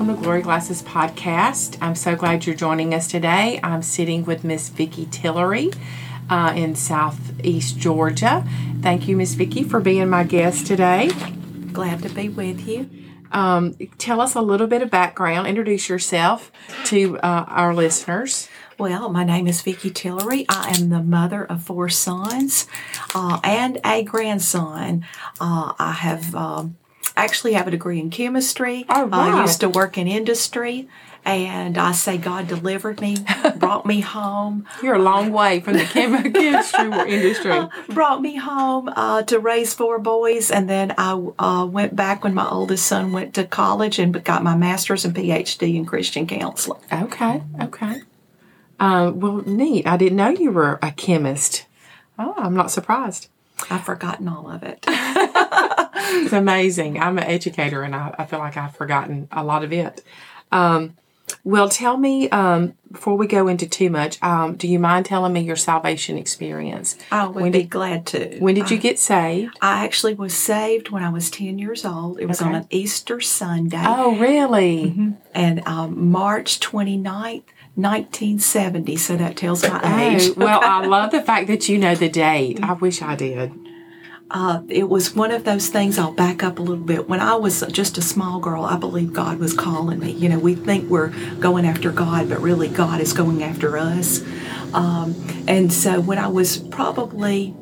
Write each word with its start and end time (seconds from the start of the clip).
welcome 0.00 0.16
to 0.16 0.22
Glory 0.22 0.40
Glasses 0.40 0.82
Podcast. 0.82 1.76
I'm 1.82 1.94
so 1.94 2.16
glad 2.16 2.46
you're 2.46 2.56
joining 2.56 2.94
us 2.94 3.06
today. 3.06 3.60
I'm 3.62 3.82
sitting 3.82 4.24
with 4.24 4.44
Miss 4.44 4.70
Vicki 4.70 5.04
Tillery 5.04 5.72
uh, 6.30 6.54
in 6.56 6.74
Southeast 6.74 7.76
Georgia. 7.76 8.42
Thank 8.80 9.08
you, 9.08 9.16
Miss 9.18 9.34
Vicki, 9.34 9.62
for 9.62 9.78
being 9.78 10.08
my 10.08 10.24
guest 10.24 10.66
today. 10.66 11.10
Glad 11.74 12.02
to 12.02 12.08
be 12.08 12.30
with 12.30 12.66
you. 12.66 12.88
Um, 13.30 13.74
tell 13.98 14.22
us 14.22 14.34
a 14.34 14.40
little 14.40 14.66
bit 14.66 14.80
of 14.80 14.88
background. 14.88 15.46
Introduce 15.46 15.90
yourself 15.90 16.50
to 16.86 17.18
uh, 17.18 17.44
our 17.48 17.74
listeners. 17.74 18.48
Well, 18.78 19.10
my 19.10 19.24
name 19.24 19.46
is 19.46 19.60
Vicki 19.60 19.90
Tillery. 19.90 20.46
I 20.48 20.70
am 20.78 20.88
the 20.88 21.02
mother 21.02 21.44
of 21.44 21.62
four 21.62 21.90
sons 21.90 22.66
uh, 23.14 23.38
and 23.44 23.78
a 23.84 24.02
grandson. 24.02 25.04
Uh, 25.38 25.74
I 25.78 25.92
have 25.92 26.34
um, 26.34 26.78
actually 27.16 27.52
have 27.54 27.66
a 27.66 27.70
degree 27.70 27.98
in 27.98 28.10
chemistry. 28.10 28.84
Oh, 28.88 29.06
wow. 29.06 29.38
I 29.38 29.42
used 29.42 29.60
to 29.60 29.68
work 29.68 29.98
in 29.98 30.06
industry. 30.06 30.88
And 31.22 31.76
I 31.76 31.92
say 31.92 32.16
God 32.16 32.48
delivered 32.48 33.02
me, 33.02 33.18
brought 33.56 33.84
me 33.84 34.00
home, 34.00 34.66
You're 34.82 34.94
a 34.94 34.98
long 35.02 35.32
way 35.32 35.60
from 35.60 35.74
the 35.74 35.84
chem- 35.84 36.32
chemistry 36.32 37.12
industry. 37.12 37.60
brought 37.90 38.22
me 38.22 38.36
home 38.36 38.88
uh, 38.88 39.22
to 39.24 39.38
raise 39.38 39.74
four 39.74 39.98
boys, 39.98 40.50
and 40.50 40.66
then 40.68 40.94
I 40.96 41.12
uh, 41.38 41.66
went 41.66 41.94
back 41.94 42.24
when 42.24 42.32
my 42.32 42.48
oldest 42.48 42.86
son 42.86 43.12
went 43.12 43.34
to 43.34 43.44
college 43.44 43.98
and 43.98 44.24
got 44.24 44.42
my 44.42 44.56
master's 44.56 45.04
and 45.04 45.14
PhD 45.14 45.74
in 45.76 45.84
Christian 45.84 46.26
counseling. 46.26 46.80
Okay, 46.90 47.42
okay. 47.64 48.00
Uh, 48.80 49.12
well, 49.14 49.42
neat. 49.44 49.86
I 49.86 49.98
didn't 49.98 50.16
know 50.16 50.30
you 50.30 50.50
were 50.50 50.78
a 50.80 50.90
chemist. 50.90 51.66
Oh, 52.18 52.32
I'm 52.38 52.54
not 52.54 52.70
surprised. 52.70 53.28
I've 53.68 53.84
forgotten 53.84 54.26
all 54.26 54.50
of 54.50 54.62
it. 54.62 54.86
It's 55.52 56.32
amazing. 56.32 56.98
I'm 57.00 57.18
an 57.18 57.24
educator 57.24 57.82
and 57.82 57.94
I, 57.94 58.14
I 58.18 58.24
feel 58.26 58.38
like 58.38 58.56
I've 58.56 58.74
forgotten 58.76 59.28
a 59.32 59.44
lot 59.44 59.62
of 59.64 59.72
it. 59.72 60.02
Um, 60.52 60.96
well, 61.44 61.68
tell 61.68 61.96
me, 61.96 62.28
um, 62.30 62.74
before 62.90 63.16
we 63.16 63.28
go 63.28 63.46
into 63.46 63.68
too 63.68 63.88
much, 63.88 64.20
um, 64.22 64.56
do 64.56 64.66
you 64.66 64.80
mind 64.80 65.06
telling 65.06 65.32
me 65.32 65.40
your 65.40 65.54
salvation 65.54 66.18
experience? 66.18 66.96
I 67.12 67.26
would 67.26 67.36
When 67.36 67.52
be 67.52 67.60
did- 67.60 67.70
glad 67.70 68.06
to. 68.06 68.38
When 68.40 68.56
did 68.56 68.70
you 68.70 68.78
get 68.78 68.98
saved? 68.98 69.56
I 69.62 69.84
actually 69.84 70.14
was 70.14 70.34
saved 70.34 70.90
when 70.90 71.04
I 71.04 71.10
was 71.10 71.30
10 71.30 71.58
years 71.60 71.84
old. 71.84 72.18
It 72.18 72.26
was 72.26 72.42
on 72.42 72.54
an 72.56 72.66
Easter 72.70 73.20
Sunday. 73.20 73.80
Oh, 73.86 74.16
really? 74.18 75.14
And 75.32 75.66
um, 75.68 76.10
March 76.10 76.58
29th, 76.58 77.44
1970. 77.76 78.96
So 78.96 79.16
that 79.16 79.36
tells 79.36 79.62
my 79.62 79.80
Oh, 79.82 79.98
age. 80.16 80.36
well, 80.36 80.60
I 80.62 80.84
love 80.86 81.12
the 81.12 81.22
fact 81.22 81.46
that 81.46 81.68
you 81.68 81.78
know 81.78 81.94
the 81.94 82.08
date. 82.08 82.58
I 82.62 82.72
wish 82.72 83.02
I 83.02 83.14
did. 83.14 83.52
Uh, 84.30 84.62
it 84.68 84.88
was 84.88 85.14
one 85.14 85.32
of 85.32 85.44
those 85.44 85.68
things. 85.68 85.98
I'll 85.98 86.12
back 86.12 86.44
up 86.44 86.58
a 86.60 86.62
little 86.62 86.84
bit. 86.84 87.08
When 87.08 87.18
I 87.18 87.34
was 87.34 87.62
just 87.72 87.98
a 87.98 88.02
small 88.02 88.38
girl, 88.38 88.64
I 88.64 88.76
believe 88.76 89.12
God 89.12 89.38
was 89.38 89.54
calling 89.54 89.98
me. 89.98 90.12
You 90.12 90.28
know, 90.28 90.38
we 90.38 90.54
think 90.54 90.88
we're 90.88 91.08
going 91.40 91.66
after 91.66 91.90
God, 91.90 92.28
but 92.28 92.40
really 92.40 92.68
God 92.68 93.00
is 93.00 93.12
going 93.12 93.42
after 93.42 93.76
us. 93.76 94.22
Um, 94.72 95.16
and 95.48 95.72
so 95.72 96.00
when 96.00 96.18
I 96.18 96.28
was 96.28 96.58
probably 96.58 97.56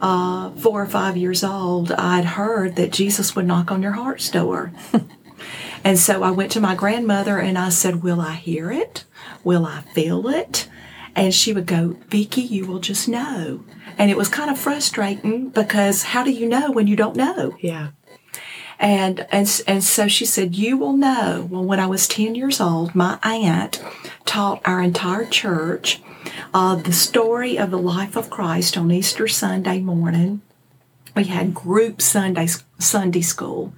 uh, 0.00 0.50
four 0.52 0.82
or 0.82 0.86
five 0.86 1.16
years 1.16 1.44
old, 1.44 1.92
I'd 1.92 2.24
heard 2.24 2.74
that 2.76 2.92
Jesus 2.92 3.36
would 3.36 3.46
knock 3.46 3.70
on 3.70 3.82
your 3.82 3.92
heart's 3.92 4.28
door. 4.28 4.72
and 5.84 5.98
so 5.98 6.24
I 6.24 6.32
went 6.32 6.50
to 6.52 6.60
my 6.60 6.74
grandmother 6.74 7.38
and 7.38 7.56
I 7.56 7.68
said, 7.68 8.02
Will 8.02 8.20
I 8.20 8.34
hear 8.34 8.72
it? 8.72 9.04
Will 9.44 9.64
I 9.64 9.82
feel 9.82 10.28
it? 10.28 10.68
And 11.14 11.32
she 11.32 11.52
would 11.52 11.66
go, 11.66 11.96
Vicki, 12.08 12.42
you 12.42 12.66
will 12.66 12.80
just 12.80 13.08
know. 13.08 13.64
And 13.98 14.10
it 14.10 14.16
was 14.16 14.28
kind 14.28 14.50
of 14.50 14.58
frustrating 14.58 15.50
because 15.50 16.04
how 16.04 16.22
do 16.22 16.30
you 16.30 16.48
know 16.48 16.70
when 16.70 16.86
you 16.86 16.96
don't 16.96 17.16
know? 17.16 17.56
Yeah. 17.60 17.88
And 18.78 19.26
and 19.32 19.62
and 19.66 19.82
so 19.82 20.06
she 20.06 20.24
said, 20.24 20.54
"You 20.54 20.76
will 20.76 20.96
know." 20.96 21.48
Well, 21.50 21.64
when 21.64 21.80
I 21.80 21.86
was 21.86 22.06
ten 22.06 22.36
years 22.36 22.60
old, 22.60 22.94
my 22.94 23.18
aunt 23.24 23.82
taught 24.24 24.62
our 24.64 24.80
entire 24.80 25.26
church 25.26 26.00
uh, 26.54 26.76
the 26.76 26.92
story 26.92 27.58
of 27.58 27.72
the 27.72 27.78
life 27.78 28.14
of 28.14 28.30
Christ 28.30 28.76
on 28.76 28.92
Easter 28.92 29.26
Sunday 29.26 29.80
morning. 29.80 30.42
We 31.16 31.24
had 31.24 31.54
group 31.54 32.00
Sunday 32.00 32.46
Sunday 32.78 33.22
school, 33.22 33.72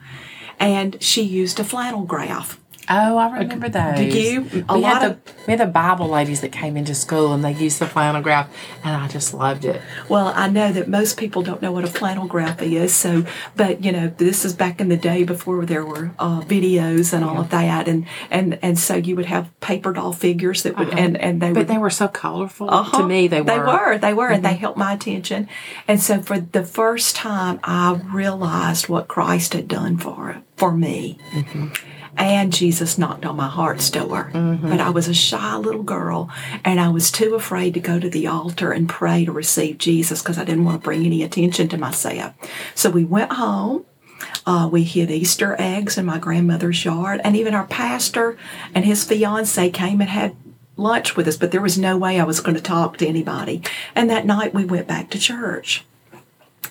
and 0.58 1.02
she 1.02 1.22
used 1.22 1.58
a 1.58 1.64
flannel 1.64 2.04
graph. 2.04 2.59
Oh, 2.92 3.16
I 3.18 3.38
remember 3.38 3.68
those. 3.68 3.96
Did 3.96 4.14
you? 4.14 4.64
A 4.68 4.74
we 4.74 4.80
lot 4.82 5.00
had 5.02 5.10
of- 5.12 5.24
the 5.24 5.32
we 5.46 5.52
had 5.52 5.60
the 5.60 5.66
Bible 5.72 6.08
ladies 6.08 6.40
that 6.40 6.50
came 6.50 6.76
into 6.76 6.94
school 6.94 7.32
and 7.32 7.44
they 7.44 7.52
used 7.52 7.78
the 7.78 7.86
flannel 7.86 8.20
graph, 8.20 8.48
and 8.84 8.96
I 8.96 9.06
just 9.06 9.32
loved 9.32 9.64
it. 9.64 9.80
Well, 10.08 10.32
I 10.34 10.48
know 10.48 10.72
that 10.72 10.88
most 10.88 11.16
people 11.16 11.42
don't 11.42 11.62
know 11.62 11.70
what 11.72 11.84
a 11.84 11.88
flannel 11.88 12.26
graph 12.26 12.60
is. 12.62 12.92
So, 12.94 13.24
but 13.56 13.84
you 13.84 13.92
know, 13.92 14.08
this 14.18 14.44
is 14.44 14.54
back 14.54 14.80
in 14.80 14.88
the 14.88 14.96
day 14.96 15.22
before 15.22 15.64
there 15.66 15.84
were 15.84 16.10
uh, 16.18 16.40
videos 16.42 17.12
and 17.12 17.24
all 17.24 17.40
of 17.40 17.50
that, 17.50 17.86
and 17.86 18.06
and 18.30 18.58
and 18.60 18.76
so 18.78 18.96
you 18.96 19.14
would 19.16 19.26
have 19.26 19.48
paper 19.60 19.92
doll 19.92 20.12
figures 20.12 20.64
that 20.64 20.76
would 20.76 20.88
and 20.90 21.16
and 21.16 21.40
they 21.40 21.46
Uh-huh. 21.46 21.54
But 21.54 21.60
would. 21.60 21.68
they 21.68 21.78
were 21.78 21.90
so 21.90 22.08
colorful. 22.08 22.68
Uh-huh. 22.70 22.98
To 23.02 23.06
me, 23.06 23.28
they 23.28 23.40
were. 23.40 23.46
Mm-hmm. 23.46 23.66
They 23.66 23.72
were. 23.72 23.98
They 23.98 24.14
were, 24.14 24.28
and 24.28 24.44
they 24.44 24.54
helped 24.54 24.78
my 24.78 24.94
attention. 24.94 25.48
And 25.86 26.00
so, 26.02 26.20
for 26.22 26.40
the 26.40 26.64
first 26.64 27.14
time, 27.14 27.60
I 27.62 28.00
realized 28.12 28.88
what 28.88 29.06
Christ 29.06 29.54
had 29.54 29.68
done 29.68 29.96
for 29.96 30.42
for 30.56 30.72
me. 30.72 31.18
Mm-hmm. 31.32 31.68
And 32.16 32.53
Jesus 32.53 32.98
knocked 32.98 33.25
on 33.25 33.37
my 33.37 33.48
heart's 33.48 33.91
door. 33.91 34.31
Mm-hmm. 34.32 34.69
But 34.69 34.81
I 34.81 34.91
was 34.91 35.09
a 35.09 35.15
shy 35.15 35.56
little 35.56 35.82
girl, 35.82 36.31
and 36.65 36.81
I 36.81 36.88
was 36.88 37.10
too 37.10 37.34
afraid 37.34 37.75
to 37.75 37.81
go 37.81 37.98
to 37.98 38.10
the 38.10 38.26
altar 38.26 38.72
and 38.72 38.88
pray 38.88 39.25
to 39.25 39.32
receive 39.32 39.78
Jesus 39.78 40.22
because 40.22 40.38
I 40.38 40.44
didn't 40.44 40.65
want 40.65 40.81
to 40.81 40.84
bring 40.84 41.06
any 41.06 41.22
attention 41.22 41.69
to 41.69 41.78
myself. 41.78 42.34
So 42.75 42.91
we 42.91 43.04
went 43.04 43.32
home. 43.32 43.87
Uh, 44.47 44.69
we 44.70 44.84
hid 44.84 45.10
Easter 45.10 45.56
eggs 45.59 45.97
in 45.97 46.04
my 46.04 46.19
grandmother's 46.19 46.84
yard, 46.84 47.20
and 47.25 47.37
even 47.37 47.54
our 47.54 47.66
pastor 47.66 48.37
and 48.75 48.84
his 48.84 49.04
fiance 49.04 49.70
came 49.70 50.00
and 50.00 50.10
had 50.10 50.37
lunch 50.76 51.16
with 51.16 51.28
us, 51.28 51.37
but 51.37 51.53
there 51.53 51.60
was 51.60 51.78
no 51.78 51.97
way 51.97 52.19
I 52.19 52.25
was 52.25 52.41
going 52.41 52.56
to 52.56 52.62
talk 52.62 52.97
to 52.99 53.06
anybody. 53.06 53.62
And 53.94 54.10
that 54.10 54.26
night 54.26 54.54
we 54.54 54.65
went 54.65 54.87
back 54.87 55.10
to 55.10 55.19
church. 55.19 55.84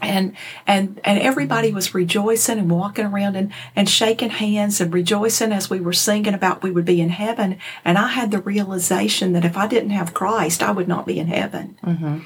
And 0.02 0.36
and 0.66 1.02
and 1.04 1.20
everybody 1.20 1.74
was 1.74 1.94
rejoicing 1.94 2.58
and 2.58 2.72
walking 2.72 3.06
around 3.06 3.36
and, 3.36 3.52
and 3.76 3.90
shaking 3.90 4.30
hands 4.30 4.80
and 4.80 4.94
rejoicing 4.94 5.52
as 5.52 5.70
we 5.70 5.82
were 5.82 5.94
singing 5.94 6.34
about 6.34 6.64
we 6.64 6.72
would 6.72 6.86
be 6.86 7.02
in 7.02 7.10
heaven. 7.10 7.58
And 7.84 7.98
I 7.98 8.08
had 8.08 8.32
the 8.32 8.42
realization 8.42 9.34
that 9.34 9.44
if 9.44 9.58
I 9.58 9.68
didn't 9.68 9.90
have 9.90 10.14
Christ, 10.14 10.64
I 10.64 10.72
would 10.72 10.88
not 10.88 11.06
be 11.06 11.20
in 11.20 11.28
heaven. 11.28 11.78
Mm-hmm. 11.84 12.20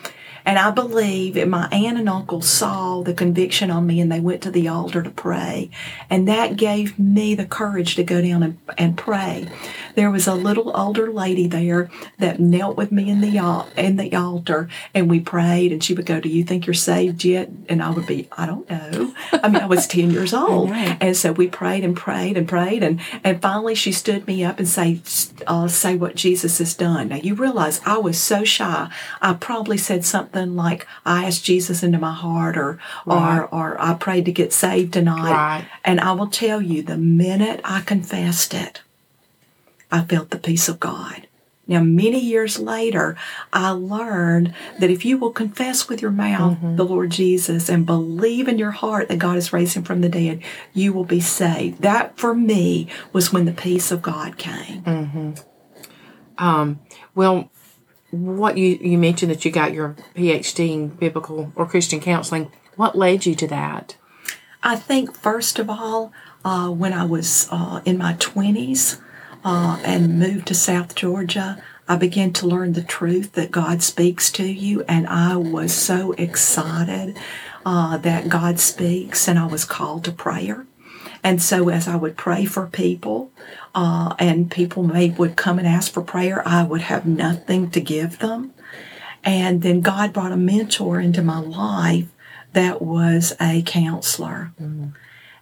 And 0.46 0.60
I 0.60 0.72
believe 0.72 1.36
that 1.36 1.48
my 1.48 1.68
aunt 1.72 1.98
and 1.98 2.10
uncle 2.10 2.42
saw 2.42 3.02
the 3.02 3.14
conviction 3.14 3.72
on 3.72 3.88
me 3.88 4.02
and 4.02 4.12
they 4.12 4.20
went 4.20 4.42
to 4.44 4.52
the 4.52 4.68
altar 4.68 5.02
to 5.02 5.10
pray. 5.10 5.70
And 6.10 6.28
that 6.28 6.58
gave 6.58 7.00
me 7.00 7.34
the 7.36 7.46
courage 7.46 7.96
to 7.96 8.04
go 8.04 8.22
down 8.22 8.44
and, 8.44 8.58
and 8.78 8.98
pray. 8.98 9.48
There 9.96 10.12
was 10.12 10.28
a 10.28 10.34
little 10.36 10.76
older 10.76 11.12
lady 11.12 11.48
there 11.48 11.90
that 12.20 12.40
knelt 12.40 12.78
with 12.78 12.92
me 12.92 13.10
in 13.10 13.22
the 13.22 13.38
al- 13.38 13.70
in 13.78 13.96
the 13.98 14.16
altar 14.16 14.68
and 14.94 15.10
we 15.10 15.20
prayed 15.20 15.72
and 15.72 15.84
she 15.84 15.94
would 15.94 16.06
go, 16.06 16.20
Do 16.20 16.30
you 16.30 16.44
think 16.44 16.66
you're 16.66 16.74
saved 16.74 17.24
yet? 17.24 17.50
And 17.70 17.82
I 17.82 17.90
would 17.92 18.06
be, 18.08 18.28
I 18.32 18.46
don't 18.46 18.70
know. 18.70 19.14
I 19.32 19.48
mean, 19.50 19.62
I 19.62 19.66
was 19.66 19.88
10 19.88 20.12
years 20.12 20.34
old. 20.46 20.70
And 20.72 21.16
so 21.18 21.32
we 21.32 21.48
prayed 21.48 21.84
and 21.84 21.96
prayed 21.96 22.38
and 22.38 22.48
prayed 22.48 22.84
and, 22.84 23.00
and 23.24 23.42
finally 23.42 23.76
she 23.76 23.92
stood 23.92 24.28
me 24.28 24.44
up 24.44 24.60
and 24.60 24.68
say, 24.68 25.00
uh, 25.48 25.68
say 25.68 25.96
what 25.96 26.16
Jesus 26.16 26.58
has 26.60 26.74
done. 26.74 27.10
Now 27.10 27.18
you 27.18 27.36
realize 27.36 27.82
I 27.86 27.98
was 27.98 28.20
so 28.20 28.44
shy. 28.44 28.90
I 29.22 29.34
probably 29.34 29.78
said 29.78 30.06
something 30.06 30.56
like, 30.56 30.86
I 31.06 31.26
asked 31.26 31.44
Jesus 31.44 31.84
into 31.84 31.98
my 32.00 32.14
heart 32.14 32.58
or, 32.58 32.80
Right. 33.06 33.40
or, 33.40 33.48
or 33.54 33.82
I 33.82 33.94
prayed 33.96 34.26
to 34.26 34.32
get 34.32 34.54
saved 34.54 34.94
tonight. 34.94 35.32
Right. 35.32 35.66
And 35.84 36.00
I 36.00 36.12
will 36.14 36.28
tell 36.28 36.62
you, 36.62 36.82
the 36.84 36.98
minute 36.98 37.60
I 37.64 37.82
confessed 37.82 38.54
it, 38.54 38.82
I 39.94 40.02
felt 40.02 40.32
the 40.32 40.40
peace 40.40 40.68
of 40.68 40.80
God. 40.80 41.28
Now, 41.68 41.82
many 41.82 42.20
years 42.20 42.60
later, 42.60 43.16
I 43.54 43.70
learned 43.70 44.54
that 44.80 44.90
if 44.90 45.06
you 45.06 45.18
will 45.18 45.32
confess 45.32 45.88
with 45.88 46.02
your 46.02 46.12
mouth 46.12 46.58
the 46.76 46.84
Lord 46.84 47.12
Jesus 47.12 47.70
and 47.70 47.86
believe 47.86 48.50
in 48.50 48.58
your 48.58 48.72
heart 48.72 49.08
that 49.08 49.20
God 49.20 49.36
has 49.36 49.54
raised 49.54 49.76
him 49.78 49.84
from 49.84 50.02
the 50.02 50.10
dead, 50.10 50.42
you 50.74 50.92
will 50.92 51.06
be 51.06 51.22
saved. 51.22 51.82
That, 51.82 52.18
for 52.18 52.34
me, 52.34 52.90
was 53.14 53.32
when 53.32 53.46
the 53.46 53.54
peace 53.54 53.92
of 53.92 54.02
God 54.02 54.38
came. 54.38 54.84
Well, 57.16 57.50
what 58.12 58.58
you 58.58 58.78
you 58.82 58.98
mentioned 58.98 59.32
that 59.32 59.46
you 59.46 59.52
got 59.52 59.74
your 59.74 59.96
PhD 60.16 60.74
in 60.74 60.88
biblical 60.90 61.54
or 61.56 61.66
Christian 61.66 62.02
counseling. 62.02 62.52
What 62.76 62.98
led 62.98 63.26
you 63.26 63.36
to 63.36 63.48
that? 63.48 63.96
I 64.64 64.76
think, 64.76 65.16
first 65.16 65.60
of 65.60 65.70
all, 65.70 66.12
uh, 66.44 66.70
when 66.70 66.94
I 66.94 67.06
was 67.06 67.48
uh, 67.52 67.82
in 67.86 67.98
my 67.98 68.14
20s 68.16 69.00
uh, 69.44 69.80
and 69.84 70.20
moved 70.20 70.48
to 70.48 70.56
South 70.56 70.96
Georgia, 70.96 71.62
I 71.88 71.98
began 71.98 72.32
to 72.34 72.48
learn 72.48 72.74
the 72.74 72.84
truth 72.84 73.34
that 73.34 73.52
God 73.52 73.84
speaks 73.84 74.32
to 74.34 74.44
you, 74.44 74.84
and 74.88 75.08
I 75.08 75.36
was 75.36 75.74
so 75.74 76.14
excited 76.14 77.18
uh, 77.66 77.98
that 77.98 78.30
God 78.30 78.60
speaks, 78.60 79.28
and 79.28 79.38
I 79.38 79.46
was 79.46 79.66
called 79.66 80.06
to 80.06 80.12
prayer. 80.12 80.66
And 81.24 81.42
so, 81.42 81.70
as 81.70 81.88
I 81.88 81.96
would 81.96 82.18
pray 82.18 82.46
for 82.46 82.68
people, 82.68 83.32
uh, 83.76 84.16
and 84.20 84.52
people 84.52 84.84
may 84.84 85.10
would 85.10 85.36
come 85.36 85.58
and 85.58 85.68
ask 85.68 85.92
for 85.92 86.02
prayer, 86.02 86.46
I 86.46 86.64
would 86.64 86.82
have 86.82 87.06
nothing 87.06 87.70
to 87.72 87.82
give 87.82 88.20
them. 88.20 88.54
And 89.24 89.62
then 89.62 89.82
God 89.82 90.12
brought 90.12 90.34
a 90.34 90.38
mentor 90.38 91.00
into 91.00 91.22
my 91.22 91.40
life 91.40 92.10
that 92.52 92.82
was 92.82 93.34
a 93.40 93.62
counselor. 93.64 94.52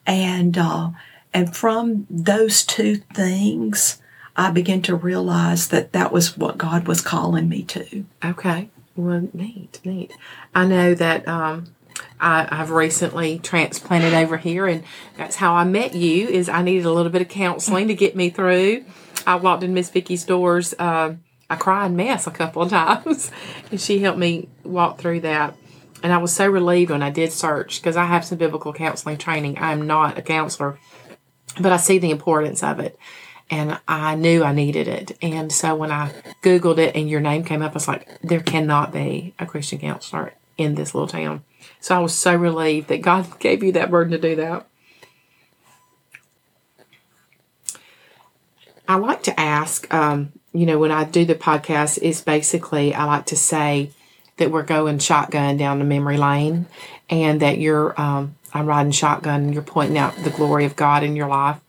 And 0.06 0.58
uh, 0.58 0.92
and 1.34 1.56
from 1.56 2.08
those 2.10 2.64
two 2.66 2.98
things, 3.14 4.02
I 4.36 4.52
began 4.52 4.82
to 4.84 4.96
realize 4.96 5.70
that 5.70 5.94
that 5.94 6.12
was 6.12 6.38
what 6.38 6.58
God 6.58 6.88
was 6.88 7.02
calling 7.02 7.50
me 7.50 7.64
to. 7.64 8.06
Okay. 8.24 8.70
Well, 8.96 9.30
neat, 9.34 9.80
neat. 9.86 10.14
I 10.54 10.66
know 10.66 10.94
that 10.94 11.28
um, 11.28 11.74
I, 12.20 12.48
I've 12.50 12.72
recently 12.72 13.40
transplanted 13.40 14.14
over 14.14 14.38
here, 14.38 14.68
and 14.68 14.84
that's 15.18 15.38
how 15.38 15.54
I 15.54 15.64
met 15.64 15.96
you. 15.96 16.28
Is 16.28 16.50
I 16.50 16.62
needed 16.62 16.86
a 16.86 16.92
little 16.92 17.12
bit 17.12 17.22
of 17.22 17.30
counseling 17.30 17.88
to 17.88 17.96
get 17.96 18.16
me 18.16 18.30
through. 18.30 18.86
I 19.26 19.36
walked 19.36 19.64
in 19.64 19.74
Miss 19.74 19.90
Vicki's 19.90 20.26
doors, 20.26 20.74
uh, 20.78 21.16
a 21.50 21.58
crying 21.58 21.96
mess 21.96 22.28
a 22.28 22.32
couple 22.32 22.62
of 22.64 22.70
times, 22.70 23.32
and 23.72 23.80
she 23.80 24.00
helped 24.00 24.20
me 24.20 24.50
walk 24.64 25.00
through 25.00 25.22
that. 25.22 25.56
And 26.04 26.12
I 26.12 26.18
was 26.18 26.34
so 26.34 26.48
relieved 26.48 26.92
when 26.92 27.04
I 27.04 27.12
did 27.12 27.32
search 27.32 27.80
because 27.80 27.96
I 27.96 28.06
have 28.06 28.26
some 28.26 28.38
biblical 28.38 28.74
counseling 28.74 29.18
training. 29.18 29.58
I'm 29.60 29.86
not 29.86 30.18
a 30.18 30.22
counselor, 30.22 30.80
but 31.60 31.72
I 31.72 31.78
see 31.78 31.98
the 31.98 32.12
importance 32.12 32.64
of 32.64 32.80
it. 32.80 32.98
And 33.50 33.80
I 33.86 34.16
knew 34.16 34.44
I 34.44 34.54
needed 34.54 34.88
it. 34.88 35.18
And 35.22 35.52
so 35.52 35.76
when 35.76 35.92
I 35.92 36.14
Googled 36.42 36.78
it 36.78 36.96
and 36.96 37.10
your 37.10 37.20
name 37.20 37.44
came 37.44 37.62
up, 37.62 37.72
I 37.72 37.74
was 37.74 37.88
like, 37.88 38.08
there 38.22 38.40
cannot 38.40 38.94
be 38.94 39.34
a 39.40 39.46
Christian 39.46 39.80
counselor 39.80 40.34
in 40.58 40.76
this 40.76 40.96
little 40.96 41.08
town. 41.08 41.44
So 41.82 41.96
I 41.96 42.00
was 42.00 42.14
so 42.14 42.34
relieved 42.34 42.88
that 42.88 43.02
God 43.02 43.28
gave 43.40 43.62
you 43.62 43.74
that 43.74 43.92
burden 43.92 44.12
to 44.12 44.18
do 44.18 44.36
that. 44.38 44.68
I 48.88 48.96
like 48.96 49.24
to 49.24 49.40
ask, 49.40 49.92
um, 49.94 50.34
you 50.54 50.66
know, 50.66 50.78
when 50.78 50.92
I 50.92 51.06
do 51.06 51.24
the 51.24 51.36
podcast, 51.36 51.98
is 52.00 52.22
basically 52.22 52.94
I 52.94 53.06
like 53.06 53.28
to 53.28 53.38
say 53.38 53.92
that 54.38 54.52
we're 54.52 54.64
going 54.64 55.00
shotgun 55.00 55.56
down 55.58 55.80
the 55.80 55.86
memory 55.86 56.18
lane 56.18 56.66
and 57.10 57.42
that 57.42 57.58
you're, 57.58 58.00
um, 58.00 58.36
I'm 58.54 58.66
riding 58.66 58.92
shotgun 58.92 59.44
and 59.44 59.54
you're 59.54 59.64
pointing 59.64 59.98
out 59.98 60.16
the 60.18 60.30
glory 60.30 60.66
of 60.66 60.76
God 60.76 61.04
in 61.04 61.16
your 61.16 61.28
life. 61.28 61.60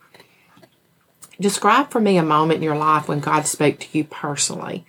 Describe 1.39 1.89
for 1.89 1.99
me 1.99 2.17
a 2.17 2.23
moment 2.23 2.57
in 2.57 2.63
your 2.63 2.77
life 2.77 3.07
when 3.07 3.19
God 3.19 3.47
spoke 3.47 3.79
to 3.79 3.97
you 3.97 4.03
personally. 4.03 4.85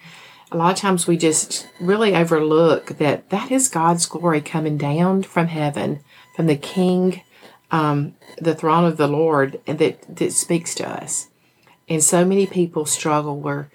A 0.52 0.56
lot 0.56 0.73
of 0.73 0.79
times 0.79 1.06
we 1.06 1.17
just 1.17 1.67
really 1.81 2.14
overlook 2.14 2.99
that 2.99 3.31
that 3.31 3.50
is 3.50 3.69
God's 3.69 4.06
glory 4.06 4.41
coming 4.41 4.76
down 4.76 5.23
from 5.23 5.49
heaven, 5.49 6.00
from 6.37 6.46
the 6.46 6.56
King, 6.56 7.23
um, 7.70 8.14
the 8.38 8.55
throne 8.55 8.85
of 8.85 8.97
the 8.97 9.08
Lord, 9.08 9.61
and 9.67 9.79
that, 9.79 10.17
that 10.17 10.32
speaks 10.32 10.75
to 10.76 10.88
us. 10.88 11.29
And 11.88 12.02
so 12.02 12.25
many 12.25 12.47
people 12.47 12.87
struggle 12.87 13.38
with 13.40 13.67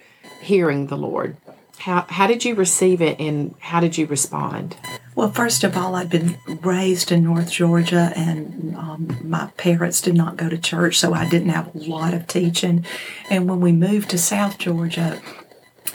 hearing 0.41 0.87
the 0.87 0.97
Lord. 0.97 1.37
How, 1.79 2.05
how 2.09 2.27
did 2.27 2.45
you 2.45 2.55
receive 2.55 3.01
it 3.01 3.19
and 3.19 3.55
how 3.59 3.79
did 3.79 3.97
you 3.97 4.05
respond? 4.05 4.77
Well, 5.19 5.33
first 5.33 5.65
of 5.65 5.75
all, 5.75 5.95
I'd 5.95 6.09
been 6.09 6.37
raised 6.61 7.11
in 7.11 7.25
North 7.25 7.51
Georgia, 7.51 8.13
and 8.15 8.73
um, 8.77 9.17
my 9.21 9.47
parents 9.57 9.99
did 9.99 10.15
not 10.15 10.37
go 10.37 10.47
to 10.47 10.57
church, 10.57 10.97
so 10.97 11.13
I 11.13 11.27
didn't 11.27 11.49
have 11.49 11.75
a 11.75 11.77
lot 11.77 12.13
of 12.13 12.25
teaching. 12.25 12.85
And 13.29 13.49
when 13.49 13.59
we 13.59 13.73
moved 13.73 14.11
to 14.11 14.17
South 14.17 14.57
Georgia, 14.57 15.21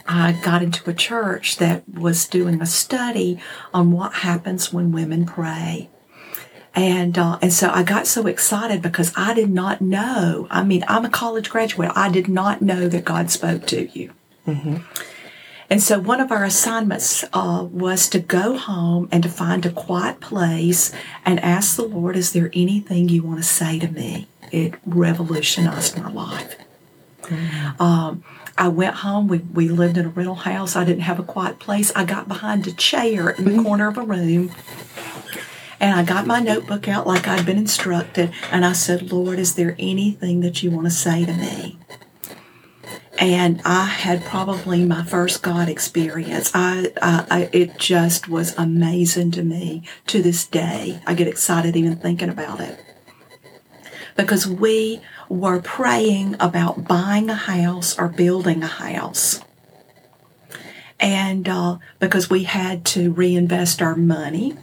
I 0.06 0.32
got 0.32 0.62
into 0.62 0.90
a 0.90 0.92
church 0.92 1.56
that 1.56 1.88
was 1.88 2.28
doing 2.28 2.60
a 2.60 2.66
study 2.66 3.40
on 3.72 3.92
what 3.92 4.12
happens 4.12 4.74
when 4.74 4.92
women 4.92 5.24
pray. 5.24 5.88
And 6.74 7.16
uh, 7.16 7.38
and 7.40 7.50
so 7.50 7.70
I 7.70 7.82
got 7.82 8.06
so 8.06 8.26
excited 8.26 8.82
because 8.82 9.10
I 9.16 9.32
did 9.32 9.48
not 9.48 9.80
know. 9.80 10.48
I 10.50 10.64
mean, 10.64 10.84
I'm 10.86 11.06
a 11.06 11.10
college 11.10 11.48
graduate. 11.48 11.92
I 11.94 12.10
did 12.10 12.28
not 12.28 12.60
know 12.60 12.88
that 12.88 13.06
God 13.06 13.30
spoke 13.30 13.66
to 13.68 13.86
you. 13.98 14.12
Mm-hmm. 14.46 14.82
And 15.74 15.82
so 15.82 15.98
one 15.98 16.20
of 16.20 16.30
our 16.30 16.44
assignments 16.44 17.24
uh, 17.32 17.66
was 17.68 18.08
to 18.10 18.20
go 18.20 18.56
home 18.56 19.08
and 19.10 19.24
to 19.24 19.28
find 19.28 19.66
a 19.66 19.72
quiet 19.72 20.20
place 20.20 20.92
and 21.24 21.40
ask 21.40 21.74
the 21.74 21.82
Lord, 21.82 22.14
"Is 22.14 22.30
there 22.30 22.48
anything 22.52 23.08
you 23.08 23.24
want 23.24 23.38
to 23.38 23.42
say 23.42 23.80
to 23.80 23.88
me?" 23.88 24.28
It 24.52 24.74
revolutionized 24.86 25.98
my 25.98 26.12
life. 26.12 26.56
Mm-hmm. 27.22 27.82
Um, 27.82 28.22
I 28.56 28.68
went 28.68 28.94
home. 28.94 29.26
We, 29.26 29.38
we 29.38 29.68
lived 29.68 29.98
in 29.98 30.06
a 30.06 30.10
rental 30.10 30.36
house. 30.36 30.76
I 30.76 30.84
didn't 30.84 31.02
have 31.02 31.18
a 31.18 31.24
quiet 31.24 31.58
place. 31.58 31.90
I 31.96 32.04
got 32.04 32.28
behind 32.28 32.68
a 32.68 32.72
chair 32.72 33.30
in 33.30 33.42
the 33.42 33.50
mm-hmm. 33.50 33.64
corner 33.64 33.88
of 33.88 33.98
a 33.98 34.02
room 34.02 34.52
and 35.80 35.98
I 35.98 36.04
got 36.04 36.24
my 36.24 36.38
notebook 36.38 36.86
out 36.86 37.06
like 37.06 37.26
I'd 37.26 37.44
been 37.44 37.58
instructed. 37.58 38.32
And 38.50 38.64
I 38.64 38.72
said, 38.72 39.12
Lord, 39.12 39.38
is 39.38 39.56
there 39.56 39.74
anything 39.78 40.40
that 40.40 40.62
you 40.62 40.70
want 40.70 40.86
to 40.86 40.90
say 40.90 41.24
to 41.24 41.32
me? 41.32 41.78
And 43.18 43.60
I 43.64 43.84
had 43.84 44.24
probably 44.24 44.84
my 44.84 45.04
first 45.04 45.42
God 45.42 45.68
experience. 45.68 46.50
I, 46.54 46.92
I, 47.00 47.26
I, 47.30 47.48
it 47.52 47.78
just 47.78 48.28
was 48.28 48.56
amazing 48.56 49.30
to 49.32 49.42
me 49.42 49.82
to 50.08 50.22
this 50.22 50.46
day. 50.46 51.00
I 51.06 51.14
get 51.14 51.28
excited 51.28 51.76
even 51.76 51.96
thinking 51.96 52.28
about 52.28 52.60
it 52.60 52.78
because 54.16 54.46
we 54.46 55.00
were 55.28 55.60
praying 55.60 56.36
about 56.40 56.86
buying 56.86 57.30
a 57.30 57.34
house 57.34 57.98
or 57.98 58.08
building 58.08 58.62
a 58.62 58.68
house. 58.68 59.40
And 61.00 61.48
uh, 61.48 61.78
because 61.98 62.30
we 62.30 62.44
had 62.44 62.84
to 62.86 63.12
reinvest 63.12 63.82
our 63.82 63.96
money, 63.96 64.56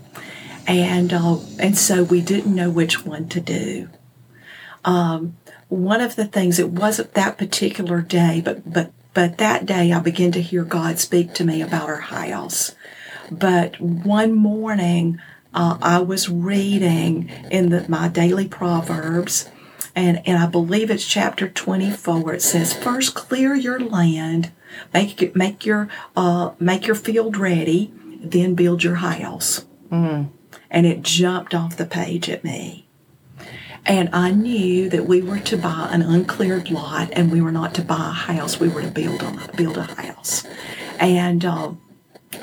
and 0.65 1.13
uh, 1.13 1.37
and 1.59 1.77
so 1.77 2.03
we 2.03 2.21
didn't 2.21 2.55
know 2.55 2.69
which 2.69 3.05
one 3.05 3.27
to 3.29 3.41
do. 3.41 3.89
Um, 4.85 5.37
one 5.71 6.01
of 6.01 6.17
the 6.17 6.25
things 6.25 6.59
it 6.59 6.69
wasn't 6.69 7.13
that 7.13 7.37
particular 7.37 8.01
day, 8.01 8.41
but 8.43 8.71
but 8.71 8.91
but 9.13 9.37
that 9.37 9.65
day 9.65 9.93
I 9.93 9.99
began 9.99 10.33
to 10.33 10.41
hear 10.41 10.65
God 10.65 10.99
speak 10.99 11.33
to 11.35 11.45
me 11.45 11.61
about 11.61 11.87
our 11.87 12.01
house. 12.01 12.75
But 13.31 13.79
one 13.79 14.33
morning 14.33 15.19
uh, 15.53 15.77
I 15.81 15.99
was 15.99 16.29
reading 16.29 17.29
in 17.49 17.69
the, 17.69 17.87
my 17.87 18.09
daily 18.09 18.49
proverbs, 18.49 19.49
and 19.95 20.21
and 20.27 20.37
I 20.37 20.45
believe 20.45 20.91
it's 20.91 21.07
chapter 21.07 21.47
twenty 21.47 21.89
four. 21.89 22.33
It 22.33 22.41
says, 22.41 22.73
"First 22.73 23.15
clear 23.15 23.55
your 23.55 23.79
land, 23.79 24.51
make 24.93 25.33
make 25.37 25.65
your 25.65 25.87
uh, 26.17 26.51
make 26.59 26.85
your 26.85 26.97
field 26.97 27.37
ready, 27.37 27.93
then 28.21 28.55
build 28.55 28.83
your 28.83 28.95
house." 28.95 29.65
Mm. 29.89 30.31
And 30.69 30.85
it 30.85 31.01
jumped 31.01 31.55
off 31.55 31.77
the 31.77 31.85
page 31.85 32.29
at 32.29 32.43
me. 32.43 32.87
And 33.85 34.09
I 34.13 34.31
knew 34.31 34.89
that 34.89 35.05
we 35.05 35.21
were 35.21 35.39
to 35.39 35.57
buy 35.57 35.89
an 35.91 36.01
uncleared 36.01 36.69
lot 36.69 37.09
and 37.13 37.31
we 37.31 37.41
were 37.41 37.51
not 37.51 37.73
to 37.75 37.81
buy 37.81 38.09
a 38.09 38.33
house. 38.33 38.59
We 38.59 38.69
were 38.69 38.81
to 38.81 38.91
build 38.91 39.23
a, 39.23 39.49
build 39.55 39.77
a 39.77 39.83
house. 39.83 40.45
And, 40.99 41.43
uh, 41.43 41.73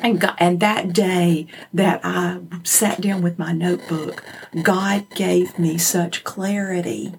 and, 0.02 0.20
God, 0.20 0.34
and 0.38 0.60
that 0.60 0.92
day 0.92 1.46
that 1.72 2.00
I 2.02 2.40
sat 2.64 3.00
down 3.00 3.22
with 3.22 3.38
my 3.38 3.52
notebook, 3.52 4.24
God 4.62 5.06
gave 5.14 5.58
me 5.58 5.78
such 5.78 6.24
clarity 6.24 7.14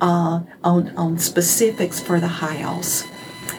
uh, 0.00 0.40
on, 0.64 0.96
on 0.96 1.18
specifics 1.18 2.00
for 2.00 2.20
the 2.20 2.28
house. 2.28 3.04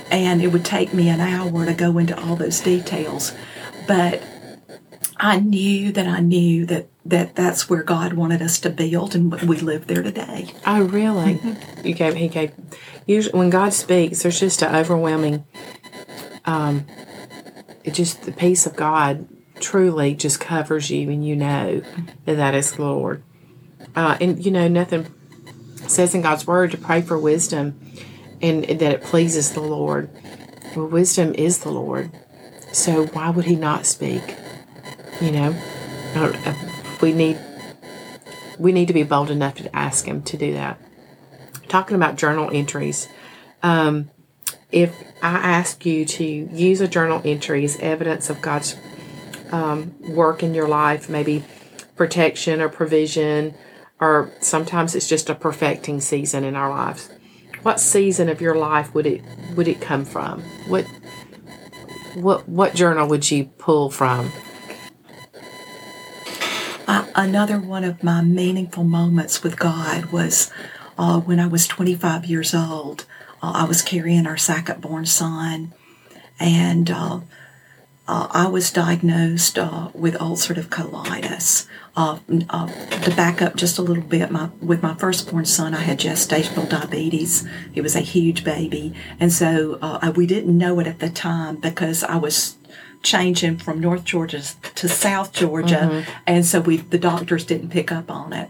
And 0.10 0.42
it 0.42 0.48
would 0.48 0.66
take 0.66 0.94
me 0.94 1.10
an 1.10 1.22
hour 1.22 1.66
to 1.66 1.74
go 1.74 1.98
into 1.98 2.20
all 2.20 2.36
those 2.36 2.60
details. 2.60 3.34
But 3.88 4.24
I 5.18 5.40
knew 5.40 5.92
that 5.92 6.08
I 6.08 6.20
knew 6.20 6.66
that 6.66 6.90
that 7.06 7.36
that's 7.36 7.70
where 7.70 7.84
God 7.84 8.14
wanted 8.14 8.42
us 8.42 8.60
to 8.60 8.70
build, 8.70 9.14
and 9.16 9.32
we 9.42 9.58
live 9.58 9.88
there 9.88 10.02
today. 10.02 10.54
Oh, 10.66 10.84
really? 10.84 11.36
Mm-hmm. 11.36 11.88
You 11.88 11.94
gave 11.94 12.16
He 12.16 12.28
gave. 12.28 12.54
Usually, 13.06 13.38
when 13.38 13.50
God 13.50 13.74
speaks, 13.74 14.24
there's 14.24 14.40
just 14.40 14.62
an 14.62 14.76
overwhelming. 14.76 15.46
Um, 16.46 16.86
it 17.84 17.94
just 17.94 18.24
the 18.24 18.32
peace 18.32 18.66
of 18.66 18.76
God 18.76 19.28
truly 19.60 20.14
just 20.16 20.40
covers 20.40 20.90
you, 20.90 21.10
and 21.10 21.26
you 21.26 21.36
know 21.36 21.82
that 22.26 22.36
that 22.36 22.56
is 22.56 22.74
the 22.74 22.84
Lord. 22.84 23.24
Uh, 23.96 24.18
and 24.22 24.44
you 24.44 24.52
know 24.52 24.68
nothing 24.68 25.14
says 25.88 26.16
in 26.16 26.22
God's 26.22 26.48
word 26.48 26.72
to 26.72 26.78
pray 26.78 27.02
for 27.02 27.20
wisdom, 27.20 27.80
and 28.42 28.64
that 28.64 28.82
it 28.82 29.04
pleases 29.04 29.52
the 29.52 29.62
Lord. 29.62 30.10
Well, 30.76 30.88
wisdom 30.88 31.34
is 31.36 31.60
the 31.60 31.72
Lord, 31.72 32.12
so 32.72 33.08
why 33.08 33.30
would 33.30 33.46
He 33.46 33.58
not 33.58 33.86
speak? 33.86 34.36
You 35.22 35.32
know, 35.32 35.56
we 37.04 37.12
need 37.12 37.38
we 38.58 38.72
need 38.72 38.88
to 38.88 38.94
be 38.94 39.04
bold 39.04 39.30
enough 39.30 39.56
to 39.56 39.76
ask 39.76 40.06
him 40.06 40.24
to 40.24 40.38
do 40.38 40.54
that. 40.54 40.80
Talking 41.68 41.98
about 41.98 42.16
journal 42.16 42.50
entries, 42.54 43.10
um, 43.62 44.10
if 44.72 44.96
I 45.22 45.36
ask 45.36 45.86
you 45.86 46.06
to 46.06 46.24
use 46.24 46.80
a 46.80 46.88
journal 46.88 47.22
entry 47.26 47.66
as 47.66 47.78
evidence 47.80 48.30
of 48.30 48.42
God's 48.42 48.78
um, 49.52 49.96
work 50.14 50.44
in 50.44 50.54
your 50.54 50.68
life, 50.70 51.10
maybe 51.10 51.44
protection 51.98 52.62
or 52.62 52.70
provision, 52.70 53.54
or 54.00 54.32
sometimes 54.40 54.96
it's 54.96 55.08
just 55.08 55.30
a 55.30 55.36
perfecting 55.36 56.00
season 56.00 56.46
in 56.46 56.56
our 56.56 56.70
lives. 56.70 57.10
What 57.64 57.82
season 57.82 58.30
of 58.30 58.40
your 58.40 58.56
life 58.56 58.94
would 58.96 59.06
it 59.06 59.22
would 59.58 59.68
it 59.68 59.82
come 59.82 60.06
from? 60.06 60.42
What 60.70 60.86
what 62.16 62.48
what 62.48 62.76
journal 62.76 63.10
would 63.10 63.30
you 63.30 63.46
pull 63.58 63.90
from? 63.90 64.32
Uh, 66.88 67.06
another 67.16 67.60
one 67.60 67.84
of 67.84 68.04
my 68.04 68.22
meaningful 68.22 68.84
moments 68.84 69.42
with 69.42 69.58
God 69.58 70.08
was 70.08 70.52
uh, 70.98 71.20
when 71.20 71.40
I 71.40 71.48
was 71.48 71.68
25 71.68 72.26
years 72.26 72.54
old. 72.54 73.06
Uh, 73.42 73.52
I 73.56 73.64
was 73.66 73.82
carrying 73.82 74.28
our 74.28 74.38
second 74.38 74.82
born 74.82 75.06
son, 75.06 75.74
and 76.40 76.92
uh, 76.92 77.22
uh, 78.08 78.28
I 78.32 78.48
was 78.48 78.70
diagnosed 78.72 79.58
uh, 79.58 79.90
with 79.94 80.16
ulcerative 80.16 80.68
colitis. 80.68 81.68
Uh, 81.96 82.18
to 82.28 83.14
back 83.16 83.42
up 83.42 83.56
just 83.56 83.78
a 83.78 83.82
little 83.82 84.04
bit, 84.04 84.32
my 84.32 84.50
with 84.60 84.82
my 84.82 84.96
firstborn 84.96 85.46
son, 85.46 85.74
I 85.74 85.82
had 85.82 86.00
gestational 86.00 86.68
diabetes. 86.68 87.48
He 87.72 87.82
was 87.82 87.96
a 87.96 88.02
huge 88.02 88.44
baby, 88.44 88.94
and 89.20 89.32
so 89.32 89.80
we 90.16 90.26
didn't 90.26 90.58
know 90.58 90.80
it 90.80 90.88
at 90.88 91.00
the 91.00 91.10
time 91.10 91.58
because 91.58 92.04
I 92.04 92.18
was 92.18 92.58
changing 93.04 93.58
from 93.58 93.80
North 93.80 94.04
Georgia 94.06 94.42
to 94.76 94.90
South 94.90 95.34
Georgia, 95.34 96.06
and 96.26 96.46
so 96.46 96.62
we 96.62 96.78
the 96.78 96.98
doctors 96.98 97.46
didn't 97.46 97.70
pick 97.70 97.92
up 97.92 98.10
on 98.10 98.34
it. 98.34 98.50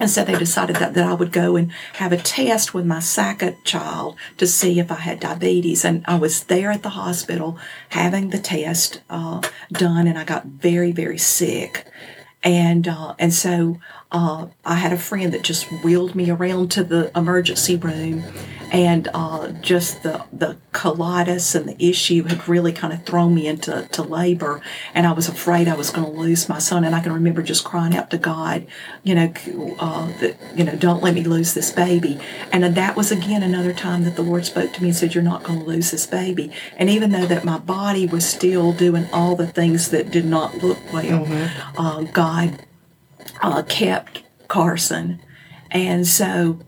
And 0.00 0.08
so 0.08 0.24
they 0.24 0.38
decided 0.38 0.76
that, 0.76 0.94
that 0.94 1.04
I 1.04 1.14
would 1.14 1.32
go 1.32 1.56
and 1.56 1.72
have 1.94 2.12
a 2.12 2.16
test 2.16 2.72
with 2.72 2.86
my 2.86 3.00
second 3.00 3.56
child 3.64 4.16
to 4.36 4.46
see 4.46 4.78
if 4.78 4.92
I 4.92 4.96
had 4.96 5.18
diabetes. 5.18 5.84
And 5.84 6.04
I 6.06 6.16
was 6.16 6.44
there 6.44 6.70
at 6.70 6.82
the 6.82 6.90
hospital 6.90 7.58
having 7.88 8.30
the 8.30 8.38
test 8.38 9.00
uh, 9.10 9.40
done, 9.72 10.06
and 10.06 10.16
I 10.16 10.24
got 10.24 10.46
very, 10.46 10.92
very 10.92 11.18
sick. 11.18 11.84
And 12.44 12.86
uh, 12.86 13.14
and 13.18 13.34
so 13.34 13.80
uh, 14.12 14.46
I 14.64 14.76
had 14.76 14.92
a 14.92 14.98
friend 14.98 15.32
that 15.32 15.42
just 15.42 15.66
wheeled 15.82 16.14
me 16.14 16.30
around 16.30 16.70
to 16.72 16.84
the 16.84 17.10
emergency 17.18 17.76
room, 17.76 18.22
and 18.70 19.08
uh, 19.14 19.48
just 19.60 20.02
the 20.02 20.24
the 20.32 20.56
colitis 20.72 21.54
and 21.54 21.68
the 21.68 21.76
issue 21.84 22.24
had 22.24 22.48
really 22.48 22.72
kind 22.72 22.92
of 22.92 23.04
thrown 23.04 23.34
me 23.34 23.46
into 23.46 23.88
to 23.92 24.02
labor, 24.02 24.60
and 24.94 25.06
I 25.06 25.12
was 25.12 25.28
afraid 25.28 25.68
I 25.68 25.74
was 25.74 25.90
going 25.90 26.10
to 26.10 26.18
lose 26.18 26.48
my 26.48 26.58
son. 26.58 26.84
And 26.84 26.94
I 26.94 27.00
can 27.00 27.12
remember 27.12 27.42
just 27.42 27.64
crying 27.64 27.96
out 27.96 28.10
to 28.10 28.18
God, 28.18 28.66
you 29.02 29.14
know, 29.14 29.32
uh, 29.78 30.06
that, 30.20 30.36
you 30.54 30.64
know, 30.64 30.76
don't 30.76 31.02
let 31.02 31.14
me 31.14 31.24
lose 31.24 31.54
this 31.54 31.70
baby. 31.70 32.20
And 32.52 32.64
that 32.64 32.96
was 32.96 33.10
again 33.10 33.42
another 33.42 33.72
time 33.72 34.04
that 34.04 34.16
the 34.16 34.22
Lord 34.22 34.44
spoke 34.44 34.72
to 34.74 34.82
me 34.82 34.88
and 34.88 34.96
said, 34.96 35.14
"You're 35.14 35.24
not 35.24 35.42
going 35.42 35.60
to 35.60 35.64
lose 35.64 35.90
this 35.90 36.06
baby." 36.06 36.50
And 36.76 36.90
even 36.90 37.12
though 37.12 37.26
that 37.26 37.44
my 37.44 37.58
body 37.58 38.06
was 38.06 38.26
still 38.26 38.72
doing 38.72 39.08
all 39.12 39.36
the 39.36 39.46
things 39.46 39.88
that 39.90 40.10
did 40.10 40.24
not 40.24 40.62
look 40.62 40.78
well, 40.92 41.26
uh, 41.76 42.02
God 42.02 42.64
uh, 43.40 43.62
kept 43.62 44.22
Carson. 44.48 45.20
And 45.70 46.06
so, 46.06 46.60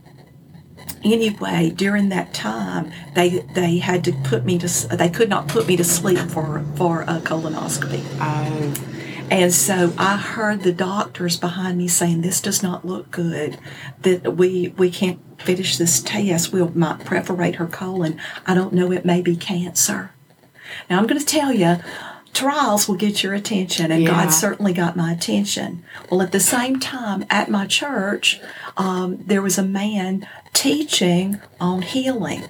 anyway, 1.04 1.70
during 1.70 2.09
that 2.11 2.32
time, 2.35 2.92
they 3.14 3.40
they 3.54 3.78
had 3.78 4.04
to 4.04 4.12
put 4.12 4.44
me 4.44 4.59
to 4.59 4.97
they 4.97 5.09
could 5.09 5.28
not 5.28 5.49
put 5.49 5.66
me 5.66 5.76
to 5.76 5.85
sleep 5.85 6.18
for 6.18 6.64
for 6.76 7.02
a 7.02 7.20
colonoscopy. 7.20 8.02
Oh, 8.20 8.75
And 9.30 9.54
so 9.54 9.92
I 9.97 10.16
heard 10.16 10.62
the 10.62 10.73
doctors 10.73 11.37
behind 11.37 11.78
me 11.78 11.88
saying, 11.88 12.20
"This 12.23 12.40
does 12.40 12.62
not 12.62 12.85
look 12.85 13.11
good. 13.11 13.59
That 14.02 14.37
we 14.37 14.75
we 14.76 14.90
can't 14.90 15.20
finish 15.40 15.76
this 15.76 16.02
test. 16.02 16.52
We 16.52 16.62
might 16.64 17.04
perforate 17.04 17.56
her 17.56 17.66
colon. 17.66 18.20
I 18.47 18.54
don't 18.54 18.73
know. 18.73 18.92
It 18.92 19.04
may 19.04 19.23
be 19.23 19.37
cancer." 19.37 20.12
Now 20.88 20.99
I'm 20.99 21.06
going 21.06 21.20
to 21.20 21.26
tell 21.26 21.52
you, 21.52 21.78
trials 22.33 22.89
will 22.89 22.97
get 22.97 23.23
your 23.23 23.35
attention, 23.35 23.91
and 23.91 24.03
Yeah. 24.03 24.11
God 24.11 24.29
certainly 24.33 24.73
got 24.73 24.97
my 24.97 25.13
attention. 25.13 25.83
Well, 26.11 26.23
at 26.23 26.33
the 26.33 26.41
same 26.41 26.81
time, 26.81 27.25
at 27.31 27.51
my 27.51 27.67
church, 27.67 28.41
um, 28.77 29.19
there 29.27 29.43
was 29.43 29.59
a 29.59 29.63
man 29.63 30.27
teaching 30.53 31.41
on 31.61 31.83
healing. 31.83 32.45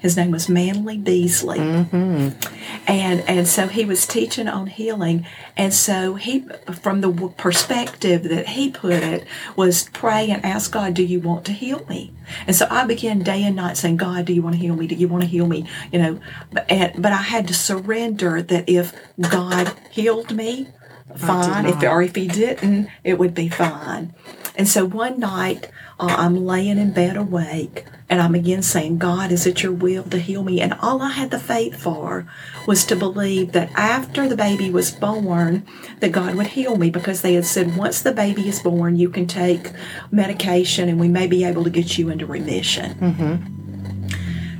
His 0.00 0.16
name 0.16 0.30
was 0.30 0.48
Manley 0.48 0.96
Beasley, 0.96 1.60
and 1.60 3.20
and 3.28 3.46
so 3.46 3.68
he 3.68 3.84
was 3.84 4.06
teaching 4.06 4.48
on 4.48 4.66
healing, 4.66 5.26
and 5.56 5.74
so 5.74 6.14
he, 6.14 6.46
from 6.80 7.00
the 7.02 7.10
perspective 7.36 8.22
that 8.24 8.48
he 8.48 8.70
put 8.70 8.94
it, 8.94 9.26
was 9.56 9.88
pray 9.92 10.30
and 10.30 10.44
ask 10.44 10.72
God, 10.72 10.94
"Do 10.94 11.04
you 11.04 11.20
want 11.20 11.44
to 11.46 11.52
heal 11.52 11.84
me?" 11.88 12.12
And 12.46 12.56
so 12.56 12.66
I 12.70 12.84
began 12.86 13.20
day 13.20 13.44
and 13.44 13.56
night 13.56 13.76
saying, 13.76 13.98
"God, 13.98 14.24
do 14.24 14.32
you 14.32 14.42
want 14.42 14.54
to 14.56 14.60
heal 14.60 14.74
me? 14.74 14.86
Do 14.86 14.94
you 14.94 15.08
want 15.08 15.22
to 15.22 15.28
heal 15.28 15.46
me?" 15.46 15.66
You 15.92 15.98
know, 15.98 16.20
but 16.52 16.64
and, 16.70 17.02
but 17.02 17.12
I 17.12 17.22
had 17.22 17.46
to 17.48 17.54
surrender 17.54 18.40
that 18.42 18.68
if 18.68 18.92
God 19.20 19.72
healed 19.90 20.34
me, 20.34 20.68
fine. 21.16 21.66
If 21.66 21.82
or 21.82 22.02
if 22.02 22.14
He 22.16 22.26
didn't, 22.26 22.88
it 23.04 23.18
would 23.18 23.34
be 23.34 23.48
fine. 23.48 24.14
And 24.60 24.68
so 24.68 24.84
one 24.84 25.18
night, 25.18 25.70
uh, 25.98 26.14
I'm 26.18 26.44
laying 26.44 26.76
in 26.76 26.92
bed 26.92 27.16
awake, 27.16 27.86
and 28.10 28.20
I'm 28.20 28.34
again 28.34 28.60
saying, 28.60 28.98
God, 28.98 29.32
is 29.32 29.46
it 29.46 29.62
your 29.62 29.72
will 29.72 30.02
to 30.02 30.18
heal 30.18 30.42
me? 30.42 30.60
And 30.60 30.74
all 30.82 31.00
I 31.00 31.12
had 31.12 31.30
the 31.30 31.38
faith 31.38 31.76
for 31.76 32.26
was 32.66 32.84
to 32.84 32.94
believe 32.94 33.52
that 33.52 33.70
after 33.74 34.28
the 34.28 34.36
baby 34.36 34.68
was 34.68 34.90
born, 34.90 35.66
that 36.00 36.12
God 36.12 36.34
would 36.34 36.48
heal 36.48 36.76
me 36.76 36.90
because 36.90 37.22
they 37.22 37.32
had 37.32 37.46
said, 37.46 37.74
once 37.74 38.02
the 38.02 38.12
baby 38.12 38.48
is 38.48 38.60
born, 38.60 38.96
you 38.96 39.08
can 39.08 39.26
take 39.26 39.72
medication 40.10 40.90
and 40.90 41.00
we 41.00 41.08
may 41.08 41.26
be 41.26 41.42
able 41.42 41.64
to 41.64 41.70
get 41.70 41.96
you 41.96 42.10
into 42.10 42.26
remission. 42.26 42.98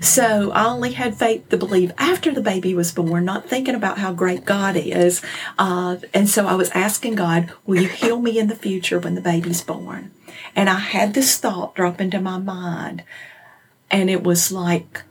So 0.01 0.51
I 0.53 0.67
only 0.67 0.93
had 0.93 1.17
faith 1.17 1.49
to 1.51 1.57
believe 1.57 1.93
after 1.99 2.33
the 2.33 2.41
baby 2.41 2.75
was 2.75 2.93
born, 2.93 3.25
not 3.25 3.49
thinking 3.49 3.75
about 3.75 3.99
how 3.99 4.13
great 4.13 4.45
God 4.45 4.77
is. 4.77 5.23
Uh, 5.59 5.97
and 6.15 6.29
so 6.29 6.47
I 6.47 6.55
was 6.55 6.71
asking 6.71 7.17
God, 7.17 7.53
will 7.67 7.83
you 7.83 7.89
heal 7.89 8.21
me 8.21 8.39
in 8.39 8.49
the 8.49 8.57
future 8.57 8.99
when 8.99 9.15
the 9.15 9.21
baby's 9.21 9.63
born? 9.63 10.13
And 10.57 10.71
I 10.71 10.79
had 10.79 11.15
this 11.15 11.37
thought 11.37 11.75
drop 11.75 12.01
into 12.01 12.21
my 12.21 12.39
mind. 12.39 13.05
And 13.91 14.09
it 14.09 14.23
was 14.23 14.51
like, 14.51 15.03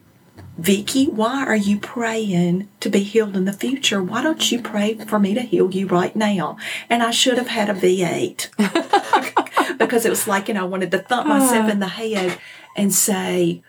Vicki, 0.57 1.05
why 1.05 1.45
are 1.45 1.55
you 1.55 1.79
praying 1.79 2.67
to 2.79 2.89
be 2.89 2.99
healed 2.99 3.37
in 3.37 3.45
the 3.45 3.53
future? 3.53 4.03
Why 4.03 4.21
don't 4.21 4.51
you 4.51 4.61
pray 4.61 4.95
for 4.95 5.19
me 5.19 5.33
to 5.33 5.41
heal 5.41 5.71
you 5.71 5.87
right 5.87 6.15
now? 6.15 6.57
And 6.89 7.01
I 7.01 7.11
should 7.11 7.37
have 7.37 7.47
had 7.47 7.69
a 7.69 7.73
V8 7.73 9.77
because 9.77 10.05
it 10.05 10.09
was 10.09 10.27
like, 10.27 10.47
you 10.47 10.55
know, 10.55 10.63
I 10.63 10.67
wanted 10.67 10.91
to 10.91 10.99
thump 10.99 11.27
myself 11.27 11.69
in 11.69 11.79
the 11.79 11.87
head 11.87 12.37
and 12.75 12.93
say, 12.93 13.63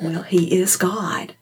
well, 0.00 0.22
He 0.22 0.58
is 0.58 0.76
God. 0.76 1.34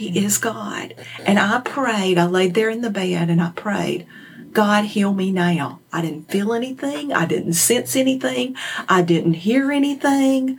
He 0.00 0.24
is 0.24 0.38
God. 0.38 0.94
And 1.26 1.38
I 1.38 1.60
prayed, 1.60 2.16
I 2.16 2.24
laid 2.24 2.54
there 2.54 2.70
in 2.70 2.80
the 2.80 2.90
bed 2.90 3.28
and 3.28 3.42
I 3.42 3.50
prayed, 3.50 4.06
God, 4.52 4.86
heal 4.86 5.12
me 5.12 5.30
now. 5.30 5.80
I 5.92 6.00
didn't 6.00 6.30
feel 6.30 6.54
anything. 6.54 7.12
I 7.12 7.26
didn't 7.26 7.52
sense 7.52 7.94
anything. 7.94 8.56
I 8.88 9.02
didn't 9.02 9.34
hear 9.34 9.70
anything. 9.70 10.58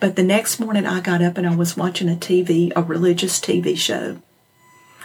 But 0.00 0.16
the 0.16 0.22
next 0.22 0.58
morning 0.58 0.86
I 0.86 1.00
got 1.00 1.22
up 1.22 1.36
and 1.36 1.46
I 1.46 1.54
was 1.54 1.76
watching 1.76 2.08
a 2.08 2.16
TV, 2.16 2.72
a 2.74 2.82
religious 2.82 3.38
TV 3.38 3.76
show. 3.76 4.22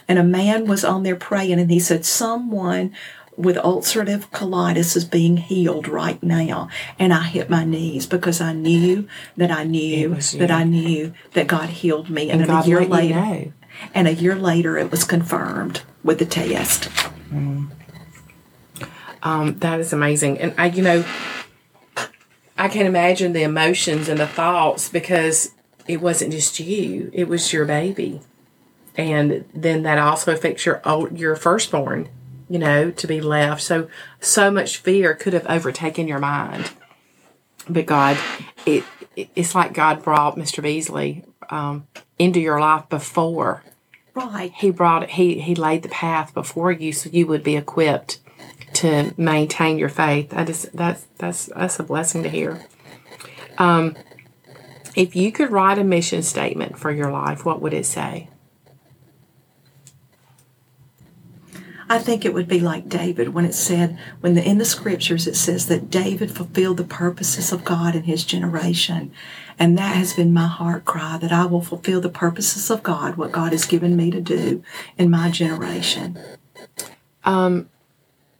And 0.07 0.19
a 0.19 0.23
man 0.23 0.67
was 0.67 0.83
on 0.83 1.03
there 1.03 1.15
praying 1.15 1.59
and 1.59 1.71
he 1.71 1.79
said, 1.79 2.05
Someone 2.05 2.93
with 3.35 3.55
ulcerative 3.57 4.29
colitis 4.29 4.95
is 4.95 5.05
being 5.05 5.37
healed 5.37 5.87
right 5.87 6.21
now. 6.21 6.69
And 6.99 7.13
I 7.13 7.23
hit 7.23 7.49
my 7.49 7.63
knees 7.63 8.05
because 8.05 8.41
I 8.41 8.53
knew 8.53 9.07
that 9.37 9.51
I 9.51 9.63
knew 9.63 10.15
that. 10.15 10.51
I 10.51 10.63
knew 10.63 11.13
that 11.33 11.47
God 11.47 11.69
healed 11.69 12.09
me. 12.09 12.29
And, 12.29 12.41
and 12.41 12.51
a 12.51 12.67
year 12.67 12.85
later, 12.85 13.15
know. 13.15 13.53
and 13.93 14.07
a 14.07 14.13
year 14.13 14.35
later, 14.35 14.77
it 14.77 14.91
was 14.91 15.03
confirmed 15.03 15.81
with 16.03 16.19
the 16.19 16.25
test. 16.25 16.89
Um, 19.23 19.57
that 19.59 19.79
is 19.79 19.93
amazing, 19.93 20.37
and 20.39 20.53
I, 20.57 20.65
you 20.65 20.83
know, 20.83 21.05
I 22.57 22.67
can 22.67 22.85
imagine 22.85 23.31
the 23.31 23.43
emotions 23.43 24.09
and 24.09 24.19
the 24.19 24.27
thoughts 24.27 24.89
because 24.89 25.51
it 25.87 26.01
wasn't 26.01 26.33
just 26.33 26.59
you; 26.59 27.09
it 27.13 27.29
was 27.29 27.53
your 27.53 27.63
baby, 27.63 28.21
and 28.95 29.45
then 29.53 29.83
that 29.83 29.97
also 29.97 30.33
affects 30.33 30.65
your 30.65 30.81
old, 30.85 31.17
your 31.17 31.35
firstborn. 31.35 32.09
You 32.49 32.59
know, 32.59 32.91
to 32.91 33.07
be 33.07 33.19
left 33.21 33.61
so 33.61 33.87
so 34.19 34.51
much 34.51 34.77
fear 34.77 35.15
could 35.15 35.33
have 35.33 35.47
overtaken 35.47 36.07
your 36.07 36.19
mind, 36.19 36.71
but 37.67 37.85
God, 37.85 38.17
it, 38.65 38.83
it 39.15 39.29
it's 39.35 39.55
like 39.55 39.73
God 39.73 40.03
brought 40.03 40.35
Mr. 40.35 40.61
Beasley 40.61 41.23
um, 41.49 41.87
into 42.19 42.39
your 42.39 42.59
life 42.59 42.87
before 42.89 43.63
Right. 44.13 44.51
he 44.55 44.69
brought 44.69 45.09
he 45.11 45.39
he 45.39 45.55
laid 45.55 45.81
the 45.81 45.89
path 45.89 46.33
before 46.35 46.71
you 46.71 46.93
so 46.93 47.09
you 47.11 47.25
would 47.25 47.43
be 47.43 47.55
equipped 47.55 48.19
to 48.73 49.11
maintain 49.17 49.79
your 49.79 49.89
faith 49.89 50.29
that 50.29 50.49
is 50.49 50.69
that's 50.73 51.07
that's 51.17 51.45
that's 51.47 51.79
a 51.79 51.83
blessing 51.83 52.21
to 52.21 52.29
hear 52.29 52.63
um 53.57 53.95
if 54.95 55.15
you 55.15 55.31
could 55.31 55.49
write 55.51 55.79
a 55.79 55.83
mission 55.83 56.21
statement 56.21 56.77
for 56.77 56.91
your 56.91 57.09
life 57.11 57.43
what 57.43 57.59
would 57.61 57.73
it 57.73 57.87
say 57.87 58.29
I 61.93 61.99
think 61.99 62.25
it 62.25 62.33
would 62.33 62.47
be 62.47 62.59
like 62.59 62.89
David 62.89 63.35
when 63.35 63.45
it 63.45 63.53
said, 63.53 63.99
when 64.19 64.33
the, 64.33 64.43
in 64.43 64.57
the 64.57 64.65
scriptures 64.65 65.27
it 65.27 65.35
says 65.35 65.67
that 65.67 65.91
David 65.91 66.31
fulfilled 66.31 66.77
the 66.77 66.83
purposes 66.83 67.51
of 67.51 67.63
God 67.63 67.93
in 67.93 68.03
his 68.03 68.23
generation. 68.23 69.11
And 69.59 69.77
that 69.77 69.95
has 69.95 70.15
been 70.15 70.33
my 70.33 70.47
heart 70.47 70.85
cry 70.85 71.19
that 71.19 71.31
I 71.31 71.45
will 71.45 71.61
fulfill 71.61 72.01
the 72.01 72.09
purposes 72.09 72.71
of 72.71 72.81
God, 72.81 73.15
what 73.15 73.31
God 73.31 73.51
has 73.51 73.65
given 73.65 73.95
me 73.95 74.09
to 74.09 74.19
do 74.19 74.63
in 74.97 75.11
my 75.11 75.29
generation. 75.29 76.17
Um, 77.23 77.69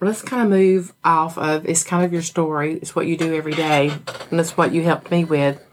let's 0.01 0.23
kind 0.23 0.41
of 0.41 0.49
move 0.49 0.93
off 1.03 1.37
of 1.37 1.63
it's 1.67 1.83
kind 1.83 2.03
of 2.03 2.11
your 2.11 2.23
story 2.23 2.73
it's 2.81 2.93
what 2.93 3.07
you 3.07 3.15
do 3.15 3.33
every 3.33 3.53
day 3.53 3.89
and 4.29 4.37
that's 4.37 4.57
what 4.57 4.73
you 4.73 4.83
helped 4.83 5.09
me 5.09 5.23
with 5.23 5.63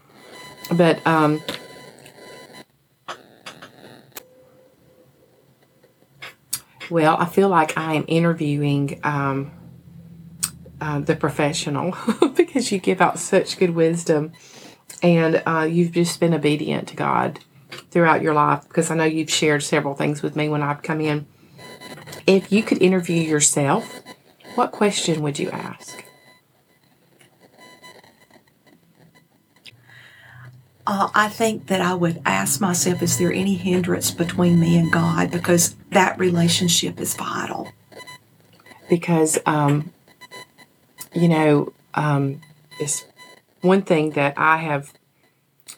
but 0.71 1.05
um 1.05 1.41
well 6.91 7.15
i 7.17 7.25
feel 7.25 7.49
like 7.49 7.77
i 7.77 7.93
am 7.93 8.05
interviewing 8.07 8.99
um 9.03 9.51
uh, 10.79 10.99
the 10.99 11.15
professional 11.15 11.95
because 12.35 12.71
you 12.71 12.79
give 12.79 13.01
out 13.01 13.19
such 13.19 13.57
good 13.57 13.69
wisdom 13.71 14.31
and 15.03 15.41
uh, 15.45 15.61
you've 15.61 15.91
just 15.91 16.19
been 16.19 16.33
obedient 16.33 16.87
to 16.87 16.95
god 16.95 17.39
throughout 17.91 18.21
your 18.21 18.33
life 18.33 18.67
because 18.67 18.91
i 18.91 18.95
know 18.95 19.03
you've 19.03 19.29
shared 19.29 19.63
several 19.63 19.93
things 19.95 20.21
with 20.21 20.35
me 20.35 20.49
when 20.49 20.61
i've 20.61 20.81
come 20.81 20.99
in 21.01 21.25
If 22.27 22.51
you 22.51 22.63
could 22.63 22.81
interview 22.81 23.21
yourself, 23.21 24.01
what 24.55 24.71
question 24.71 25.21
would 25.21 25.39
you 25.39 25.49
ask? 25.49 26.03
Uh, 30.85 31.09
I 31.13 31.29
think 31.29 31.67
that 31.67 31.79
I 31.81 31.93
would 31.93 32.21
ask 32.25 32.59
myself, 32.59 33.01
is 33.01 33.17
there 33.17 33.31
any 33.31 33.55
hindrance 33.55 34.11
between 34.11 34.59
me 34.59 34.77
and 34.77 34.91
God? 34.91 35.31
Because 35.31 35.75
that 35.91 36.17
relationship 36.17 36.99
is 36.99 37.15
vital. 37.15 37.71
Because, 38.89 39.37
um, 39.45 39.91
you 41.13 41.27
know, 41.27 41.73
um, 41.93 42.41
it's 42.79 43.05
one 43.61 43.83
thing 43.83 44.11
that 44.11 44.33
I 44.37 44.57
have 44.57 44.93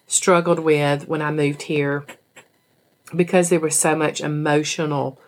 struggled 0.07 0.59
with 0.59 1.07
when 1.07 1.21
I 1.21 1.31
moved 1.31 1.63
here 1.63 2.05
because 3.15 3.49
there 3.49 3.59
was 3.59 3.77
so 3.77 3.95
much 3.95 4.21
emotional 4.21 5.19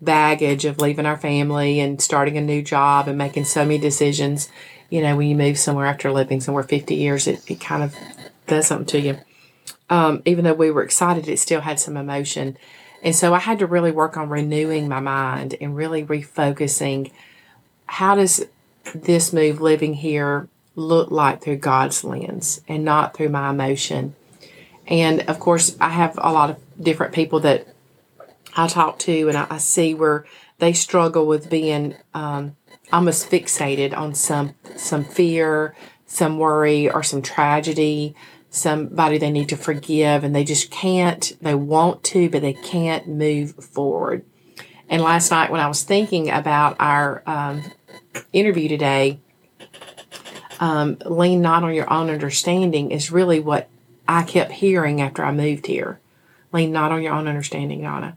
baggage 0.00 0.64
of 0.64 0.80
leaving 0.80 1.06
our 1.06 1.16
family 1.16 1.80
and 1.80 2.00
starting 2.00 2.36
a 2.36 2.40
new 2.40 2.62
job 2.62 3.08
and 3.08 3.18
making 3.18 3.44
so 3.44 3.64
many 3.64 3.78
decisions. 3.78 4.48
You 4.90 5.02
know, 5.02 5.16
when 5.16 5.28
you 5.28 5.36
move 5.36 5.58
somewhere 5.58 5.86
after 5.86 6.10
living 6.10 6.40
somewhere 6.40 6.62
50 6.62 6.94
years, 6.94 7.26
it, 7.26 7.48
it 7.50 7.60
kind 7.60 7.82
of 7.82 7.94
does 8.46 8.66
something 8.66 8.86
to 8.86 9.00
you. 9.00 9.18
Um, 9.90 10.22
even 10.24 10.44
though 10.44 10.54
we 10.54 10.70
were 10.70 10.82
excited, 10.82 11.28
it 11.28 11.38
still 11.38 11.62
had 11.62 11.80
some 11.80 11.96
emotion. 11.96 12.56
And 13.02 13.14
so 13.14 13.34
I 13.34 13.38
had 13.38 13.60
to 13.60 13.66
really 13.66 13.92
work 13.92 14.16
on 14.16 14.28
renewing 14.28 14.88
my 14.88 15.00
mind 15.00 15.54
and 15.60 15.76
really 15.76 16.04
refocusing. 16.04 17.12
How 17.86 18.14
does 18.14 18.46
this 18.94 19.32
move 19.32 19.60
living 19.60 19.94
here 19.94 20.48
look 20.74 21.10
like 21.10 21.42
through 21.42 21.56
God's 21.56 22.02
lens 22.04 22.60
and 22.68 22.84
not 22.84 23.14
through 23.14 23.28
my 23.28 23.50
emotion? 23.50 24.14
And 24.86 25.20
of 25.28 25.38
course, 25.38 25.76
I 25.80 25.90
have 25.90 26.18
a 26.20 26.32
lot 26.32 26.50
of 26.50 26.56
different 26.80 27.14
people 27.14 27.40
that 27.40 27.68
I 28.56 28.66
talk 28.66 28.98
to, 29.00 29.28
and 29.28 29.36
I, 29.36 29.58
see 29.58 29.94
where 29.94 30.24
they 30.58 30.72
struggle 30.72 31.26
with 31.26 31.50
being 31.50 31.94
um, 32.14 32.56
almost 32.92 33.30
fixated 33.30 33.96
on 33.96 34.14
some 34.14 34.54
some 34.76 35.04
fear, 35.04 35.76
some 36.06 36.38
worry, 36.38 36.90
or 36.90 37.02
some 37.02 37.22
tragedy, 37.22 38.16
somebody 38.50 39.18
they 39.18 39.30
need 39.30 39.48
to 39.50 39.56
forgive, 39.56 40.24
and 40.24 40.34
they 40.34 40.44
just 40.44 40.70
can't. 40.70 41.36
They 41.40 41.54
want 41.54 42.02
to, 42.04 42.30
but 42.30 42.42
they 42.42 42.54
can't 42.54 43.08
move 43.08 43.54
forward. 43.56 44.24
And 44.88 45.02
last 45.02 45.30
night, 45.30 45.50
when 45.50 45.60
I 45.60 45.68
was 45.68 45.82
thinking 45.82 46.30
about 46.30 46.76
our 46.80 47.22
um, 47.26 47.62
interview 48.32 48.68
today, 48.68 49.20
um, 50.60 50.96
lean 51.04 51.42
not 51.42 51.62
on 51.62 51.74
your 51.74 51.92
own 51.92 52.10
understanding 52.10 52.90
is 52.90 53.12
really 53.12 53.38
what 53.38 53.68
I 54.06 54.22
kept 54.22 54.52
hearing 54.52 55.00
after 55.00 55.24
I 55.24 55.32
moved 55.32 55.66
here. 55.66 56.00
Lean 56.52 56.72
not 56.72 56.90
on 56.90 57.02
your 57.02 57.12
own 57.12 57.28
understanding, 57.28 57.82
Donna. 57.82 58.16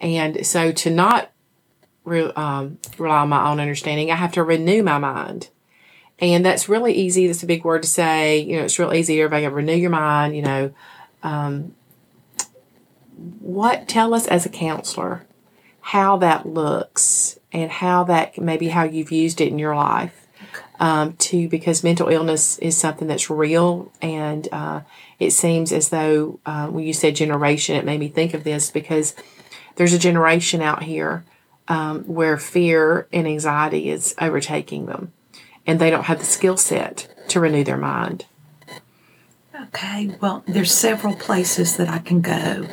And 0.00 0.46
so 0.46 0.72
to 0.72 0.90
not 0.90 1.30
re- 2.04 2.32
um, 2.34 2.78
rely 2.96 3.18
on 3.18 3.28
my 3.28 3.50
own 3.50 3.60
understanding, 3.60 4.10
I 4.10 4.16
have 4.16 4.32
to 4.32 4.42
renew 4.42 4.82
my 4.82 4.98
mind. 4.98 5.50
And 6.20 6.44
that's 6.44 6.68
really 6.68 6.94
easy. 6.94 7.26
That's 7.26 7.42
a 7.42 7.46
big 7.46 7.64
word 7.64 7.82
to 7.82 7.88
say. 7.88 8.40
You 8.40 8.56
know, 8.56 8.64
it's 8.64 8.78
real 8.78 8.92
easy. 8.92 9.20
Everybody 9.20 9.44
can 9.44 9.54
renew 9.54 9.74
your 9.74 9.90
mind. 9.90 10.34
You 10.34 10.42
know, 10.42 10.74
um, 11.22 11.74
what 13.40 13.88
tell 13.88 14.14
us 14.14 14.26
as 14.26 14.46
a 14.46 14.48
counselor 14.48 15.24
how 15.80 16.18
that 16.18 16.46
looks 16.46 17.38
and 17.50 17.70
how 17.70 18.04
that 18.04 18.38
maybe 18.38 18.68
how 18.68 18.84
you've 18.84 19.10
used 19.10 19.40
it 19.40 19.48
in 19.48 19.58
your 19.58 19.74
life 19.74 20.26
um, 20.80 21.14
to 21.14 21.48
because 21.48 21.82
mental 21.82 22.08
illness 22.08 22.58
is 22.58 22.76
something 22.76 23.08
that's 23.08 23.30
real 23.30 23.90
and 24.02 24.48
uh, 24.52 24.80
it 25.18 25.30
seems 25.30 25.72
as 25.72 25.88
though 25.88 26.38
uh, 26.46 26.66
when 26.66 26.84
you 26.84 26.92
said 26.92 27.16
generation 27.16 27.74
it 27.74 27.84
made 27.84 27.98
me 27.98 28.08
think 28.08 28.34
of 28.34 28.44
this 28.44 28.70
because 28.70 29.14
there's 29.76 29.94
a 29.94 29.98
generation 29.98 30.60
out 30.60 30.82
here 30.82 31.24
um, 31.68 32.02
where 32.04 32.36
fear 32.36 33.08
and 33.12 33.26
anxiety 33.26 33.88
is 33.88 34.14
overtaking 34.20 34.86
them 34.86 35.12
and 35.68 35.78
they 35.78 35.90
don't 35.90 36.04
have 36.04 36.18
the 36.18 36.24
skill 36.24 36.56
set 36.56 37.06
to 37.28 37.38
renew 37.38 37.62
their 37.62 37.76
mind 37.76 38.24
Okay, 39.60 40.14
well, 40.20 40.44
there's 40.46 40.72
several 40.72 41.16
places 41.16 41.76
that 41.78 41.88
I 41.88 41.98
can 41.98 42.20
go. 42.20 42.68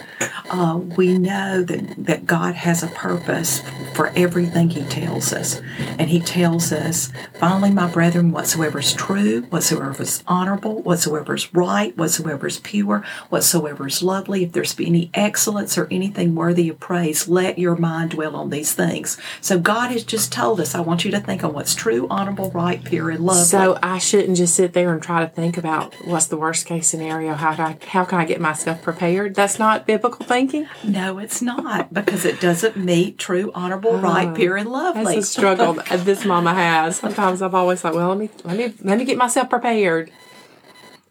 Uh, 0.52 0.78
we 0.78 1.18
know 1.18 1.64
that, 1.64 1.96
that 1.98 2.28
God 2.28 2.54
has 2.54 2.84
a 2.84 2.88
purpose 2.88 3.64
for 3.96 4.10
everything 4.16 4.70
He 4.70 4.84
tells 4.84 5.34
us. 5.34 5.62
And 5.98 6.12
He 6.12 6.20
tells 6.20 6.72
us, 6.72 7.12
finally, 7.40 7.72
my 7.72 7.90
brethren, 7.90 8.32
whatsoever 8.32 8.78
is 8.78 8.94
true, 8.94 9.42
whatsoever 9.44 10.04
is 10.04 10.24
honorable, 10.28 10.84
whatsoever 10.84 11.34
is 11.34 11.52
right, 11.56 11.98
whatsoever 11.98 12.46
is 12.46 12.60
pure, 12.60 13.04
whatsoever 13.30 13.88
is 13.88 14.04
lovely, 14.04 14.44
if 14.44 14.52
there's 14.52 14.80
any 14.80 15.10
excellence 15.16 15.80
or 15.80 15.88
anything 15.90 16.36
worthy 16.36 16.70
of 16.70 16.80
praise, 16.80 17.28
let 17.28 17.58
your 17.58 17.76
mind 17.76 18.12
dwell 18.12 18.36
on 18.36 18.52
these 18.52 18.74
things. 18.74 19.18
So 19.42 19.58
God 19.58 19.90
has 19.90 20.04
just 20.04 20.32
told 20.32 20.60
us, 20.60 20.76
I 20.76 20.82
want 20.82 21.04
you 21.04 21.10
to 21.12 21.20
think 21.20 21.44
on 21.44 21.54
what's 21.54 21.74
true, 21.74 22.06
honorable, 22.12 22.52
right, 22.52 22.84
pure, 22.84 23.10
and 23.10 23.26
lovely. 23.26 23.44
So 23.46 23.80
I 23.82 23.98
shouldn't 23.98 24.38
just 24.38 24.54
sit 24.54 24.74
there 24.74 24.94
and 24.94 25.02
try 25.02 25.26
to 25.26 25.32
think 25.32 25.58
about 25.58 25.96
what's 26.06 26.28
the 26.28 26.38
worst 26.38 26.68
case 26.68 26.75
scenario. 26.82 27.34
How 27.34 27.54
do 27.56 27.62
I, 27.62 27.78
how 27.88 28.06
can 28.06 28.20
I 28.20 28.26
get 28.26 28.42
myself 28.42 28.82
prepared? 28.82 29.36
That's 29.36 29.60
not 29.60 29.86
biblical 29.86 30.26
thinking. 30.26 30.68
no, 30.84 31.20
it's 31.20 31.42
not 31.42 31.94
because 31.94 32.26
it 32.26 32.40
doesn't 32.40 32.76
meet 32.78 33.18
true, 33.18 33.52
honorable, 33.54 33.98
right, 33.98 34.34
pure, 34.36 34.58
and 34.58 34.70
lovely. 34.70 35.16
That's 35.16 35.18
a 35.18 35.32
struggle 35.32 35.74
that 35.74 36.06
this 36.06 36.26
mama 36.26 36.54
has. 36.54 36.98
Sometimes 36.98 37.42
I've 37.42 37.56
always 37.56 37.84
like, 37.84 37.94
well, 37.94 38.10
let 38.10 38.18
me 38.18 38.30
let 38.44 38.58
me 38.58 38.74
let 38.82 38.98
me 38.98 39.06
get 39.06 39.18
myself 39.18 39.50
prepared 39.50 40.12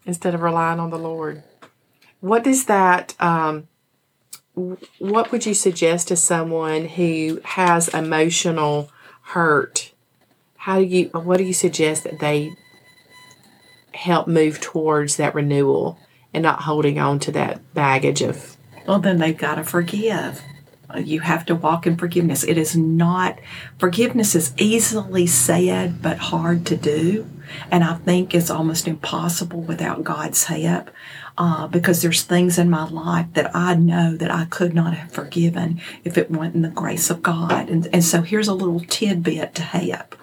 instead 0.05 0.35
of 0.35 0.41
relying 0.41 0.79
on 0.79 0.89
the 0.89 0.99
Lord. 0.99 1.43
What 2.19 2.43
does 2.43 2.65
that? 2.65 3.15
Um, 3.19 3.67
what 4.99 5.31
would 5.31 5.45
you 5.45 5.53
suggest 5.53 6.07
to 6.07 6.15
someone 6.15 6.85
who 6.85 7.41
has 7.43 7.89
emotional 7.89 8.89
hurt? 9.21 9.91
How 10.57 10.79
do 10.79 10.85
you? 10.85 11.09
What 11.09 11.37
do 11.37 11.43
you 11.43 11.53
suggest 11.53 12.03
that 12.05 12.19
they 12.19 12.55
help 13.95 14.27
move 14.27 14.59
towards 14.59 15.17
that 15.17 15.35
renewal 15.35 15.97
and 16.33 16.43
not 16.43 16.63
holding 16.63 16.99
on 16.99 17.19
to 17.19 17.31
that 17.31 17.73
baggage 17.73 18.21
of 18.21 18.57
Well, 18.87 18.99
then 18.99 19.17
they've 19.17 19.37
got 19.37 19.55
to 19.55 19.63
forgive. 19.63 20.41
You 20.95 21.21
have 21.21 21.45
to 21.47 21.55
walk 21.55 21.87
in 21.87 21.97
forgiveness. 21.97 22.43
It 22.43 22.57
is 22.57 22.75
not, 22.75 23.39
forgiveness 23.79 24.35
is 24.35 24.53
easily 24.57 25.27
said 25.27 26.01
but 26.01 26.17
hard 26.17 26.65
to 26.67 26.77
do. 26.77 27.29
And 27.71 27.83
I 27.83 27.95
think 27.95 28.33
it's 28.33 28.49
almost 28.49 28.87
impossible 28.87 29.61
without 29.61 30.03
God's 30.03 30.45
help 30.45 30.89
uh, 31.37 31.67
because 31.67 32.01
there's 32.01 32.23
things 32.23 32.57
in 32.57 32.69
my 32.69 32.87
life 32.89 33.27
that 33.33 33.55
I 33.55 33.75
know 33.75 34.15
that 34.15 34.31
I 34.31 34.45
could 34.45 34.73
not 34.73 34.93
have 34.93 35.11
forgiven 35.11 35.81
if 36.03 36.17
it 36.17 36.31
wasn't 36.31 36.63
the 36.63 36.69
grace 36.69 37.09
of 37.09 37.23
God. 37.23 37.69
And, 37.69 37.87
and 37.91 38.03
so 38.03 38.21
here's 38.21 38.47
a 38.47 38.53
little 38.53 38.79
tidbit 38.79 39.55
to 39.55 39.61
help. 39.63 40.15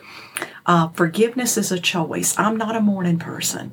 Uh, 0.67 0.89
forgiveness 0.89 1.57
is 1.57 1.73
a 1.73 1.81
choice. 1.81 2.39
I'm 2.39 2.57
not 2.57 2.77
a 2.77 2.81
morning 2.81 3.19
person. 3.19 3.73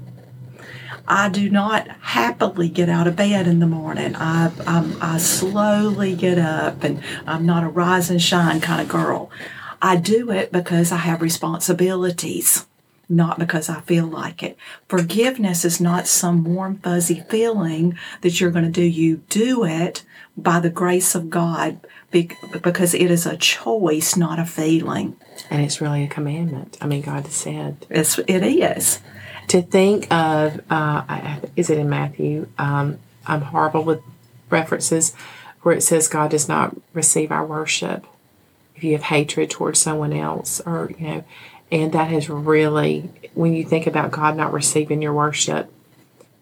I 1.07 1.27
do 1.29 1.49
not 1.49 1.87
happily 1.87 2.69
get 2.69 2.87
out 2.87 3.07
of 3.07 3.15
bed 3.15 3.47
in 3.47 3.59
the 3.59 3.65
morning. 3.65 4.15
I, 4.15 4.51
I'm, 4.67 4.95
I 5.01 5.17
slowly 5.17 6.15
get 6.15 6.37
up, 6.37 6.83
and 6.83 7.01
I'm 7.25 7.45
not 7.45 7.63
a 7.63 7.67
rise 7.67 8.11
and 8.11 8.21
shine 8.21 8.61
kind 8.61 8.81
of 8.81 8.87
girl. 8.87 9.31
I 9.81 9.95
do 9.95 10.29
it 10.29 10.51
because 10.51 10.91
I 10.91 10.97
have 10.97 11.21
responsibilities, 11.21 12.67
not 13.07 13.39
because 13.39 13.69
I 13.69 13.81
feel 13.81 14.05
like 14.05 14.43
it. 14.43 14.55
Forgiveness 14.87 15.65
is 15.65 15.81
not 15.81 16.05
some 16.05 16.43
warm, 16.43 16.77
fuzzy 16.77 17.23
feeling 17.27 17.97
that 18.21 18.39
you're 18.39 18.51
going 18.51 18.65
to 18.65 18.71
do. 18.71 18.83
You 18.83 19.17
do 19.29 19.63
it 19.63 20.03
by 20.39 20.59
the 20.59 20.69
grace 20.69 21.15
of 21.15 21.29
God 21.29 21.79
because 22.11 22.93
it 22.93 23.11
is 23.11 23.25
a 23.25 23.37
choice, 23.37 24.15
not 24.17 24.39
a 24.39 24.45
feeling. 24.45 25.15
and 25.49 25.61
it's 25.61 25.79
really 25.81 26.03
a 26.03 26.07
commandment. 26.07 26.77
I 26.81 26.87
mean, 26.87 27.01
God 27.01 27.25
has 27.25 27.33
said 27.35 27.85
It's, 27.89 28.17
it 28.19 28.43
is. 28.43 28.99
to 29.49 29.61
think 29.61 30.11
of 30.11 30.59
uh, 30.69 31.37
is 31.55 31.69
it 31.69 31.77
in 31.77 31.89
Matthew? 31.89 32.47
Um, 32.57 32.99
I'm 33.27 33.41
horrible 33.41 33.83
with 33.83 34.01
references 34.49 35.13
where 35.61 35.75
it 35.75 35.81
says 35.81 36.07
God 36.07 36.31
does 36.31 36.47
not 36.47 36.75
receive 36.93 37.31
our 37.31 37.45
worship 37.45 38.05
if 38.75 38.83
you 38.83 38.93
have 38.93 39.03
hatred 39.03 39.49
towards 39.49 39.77
someone 39.79 40.13
else, 40.13 40.61
or 40.65 40.89
you 40.97 41.05
know, 41.07 41.23
and 41.71 41.91
that 41.91 42.09
has 42.09 42.29
really 42.29 43.09
when 43.33 43.53
you 43.53 43.63
think 43.65 43.85
about 43.85 44.09
God 44.11 44.35
not 44.37 44.53
receiving 44.53 45.01
your 45.01 45.13
worship, 45.13 45.71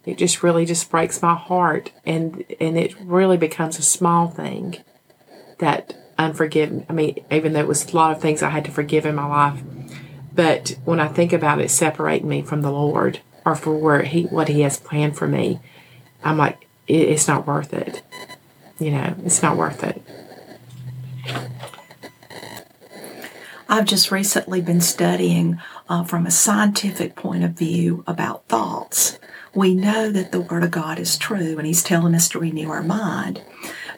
it 0.08 0.18
just 0.18 0.42
really 0.42 0.66
just 0.66 0.90
breaks 0.90 1.22
my 1.22 1.36
heart, 1.36 1.92
and 2.06 2.46
and 2.62 2.78
it 2.78 2.98
really 3.02 3.36
becomes 3.36 3.78
a 3.78 3.84
small 3.84 4.30
thing 4.30 4.78
that 5.60 5.98
unforgiven. 6.18 6.86
I 6.88 6.94
mean, 6.94 7.26
even 7.30 7.52
though 7.52 7.60
it 7.60 7.68
was 7.68 7.92
a 7.92 7.96
lot 7.96 8.14
of 8.14 8.22
things 8.22 8.42
I 8.42 8.50
had 8.50 8.64
to 8.66 8.72
forgive 8.72 9.06
in 9.06 9.16
my 9.16 9.28
life, 9.28 9.62
but 10.34 10.78
when 10.86 11.02
I 11.02 11.10
think 11.10 11.34
about 11.34 11.60
it 11.60 11.70
separating 11.70 12.30
me 12.30 12.42
from 12.42 12.62
the 12.62 12.72
Lord 12.72 13.20
or 13.46 13.54
for 13.54 13.78
where 13.78 14.04
He 14.04 14.24
what 14.24 14.48
He 14.48 14.62
has 14.62 14.80
planned 14.80 15.18
for 15.18 15.28
me, 15.28 15.60
I'm 16.24 16.38
like, 16.38 16.66
it, 16.88 17.10
it's 17.10 17.28
not 17.28 17.46
worth 17.46 17.74
it. 17.74 18.02
You 18.80 18.92
know, 18.92 19.14
it's 19.26 19.42
not 19.42 19.58
worth 19.58 19.84
it. 19.84 20.02
I've 23.68 23.84
just 23.84 24.10
recently 24.10 24.62
been 24.62 24.80
studying 24.80 25.60
uh, 25.90 26.06
from 26.06 26.26
a 26.26 26.32
scientific 26.32 27.18
point 27.18 27.44
of 27.44 27.52
view 27.52 28.06
about 28.08 28.48
thoughts. 28.48 29.20
We 29.58 29.74
know 29.74 30.12
that 30.12 30.32
the 30.32 30.40
Word 30.40 30.64
of 30.64 30.70
God 30.70 31.00
is 31.00 31.18
true 31.18 31.58
and 31.58 31.66
He's 31.66 31.82
telling 31.82 32.14
us 32.14 32.30
to 32.30 32.40
renew 32.40 32.70
our 32.70 32.84
mind. 32.84 33.42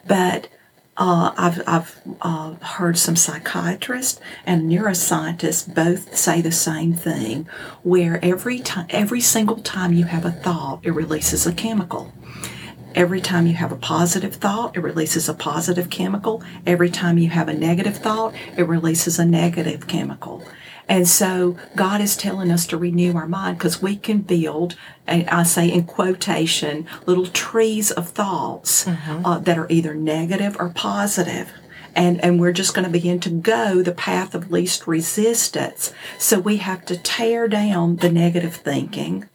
But 0.06 0.48
uh, 0.96 1.34
I've, 1.36 1.62
I've 1.66 2.00
uh, 2.22 2.54
heard 2.54 2.96
some 2.96 3.14
psychiatrists 3.14 4.18
and 4.46 4.70
neuroscientists 4.70 5.74
both 5.74 6.16
say 6.16 6.40
the 6.40 6.50
same 6.50 6.94
thing, 6.94 7.46
where 7.82 8.24
every 8.24 8.60
time, 8.60 8.86
every 8.88 9.20
single 9.20 9.58
time 9.58 9.92
you 9.92 10.04
have 10.04 10.24
a 10.24 10.30
thought, 10.30 10.80
it 10.82 10.92
releases 10.92 11.46
a 11.46 11.52
chemical. 11.52 12.10
Every 12.94 13.20
time 13.20 13.46
you 13.46 13.52
have 13.52 13.70
a 13.70 13.76
positive 13.76 14.36
thought, 14.36 14.78
it 14.78 14.80
releases 14.80 15.28
a 15.28 15.34
positive 15.34 15.90
chemical. 15.90 16.42
Every 16.66 16.88
time 16.88 17.18
you 17.18 17.28
have 17.28 17.50
a 17.50 17.54
negative 17.54 17.98
thought, 17.98 18.34
it 18.56 18.62
releases 18.62 19.18
a 19.18 19.26
negative 19.26 19.86
chemical. 19.86 20.42
And 20.90 21.08
so 21.08 21.56
God 21.76 22.00
is 22.00 22.16
telling 22.16 22.50
us 22.50 22.66
to 22.66 22.76
renew 22.76 23.14
our 23.16 23.28
mind 23.28 23.58
because 23.58 23.80
we 23.80 23.94
can 23.94 24.22
build, 24.22 24.74
I 25.06 25.44
say 25.44 25.70
in 25.70 25.84
quotation, 25.84 26.84
little 27.06 27.28
trees 27.28 27.92
of 27.92 28.08
thoughts 28.08 28.86
mm-hmm. 28.86 29.24
uh, 29.24 29.38
that 29.38 29.56
are 29.56 29.68
either 29.70 29.94
negative 29.94 30.56
or 30.58 30.70
positive. 30.70 31.52
And, 31.94 32.22
and 32.24 32.40
we're 32.40 32.52
just 32.52 32.74
going 32.74 32.84
to 32.84 32.90
begin 32.90 33.20
to 33.20 33.30
go 33.30 33.82
the 33.82 33.92
path 33.92 34.34
of 34.34 34.50
least 34.50 34.88
resistance. 34.88 35.92
So 36.18 36.40
we 36.40 36.56
have 36.56 36.84
to 36.86 36.96
tear 36.96 37.46
down 37.46 37.96
the 37.96 38.10
negative 38.10 38.56
thinking 38.56 39.28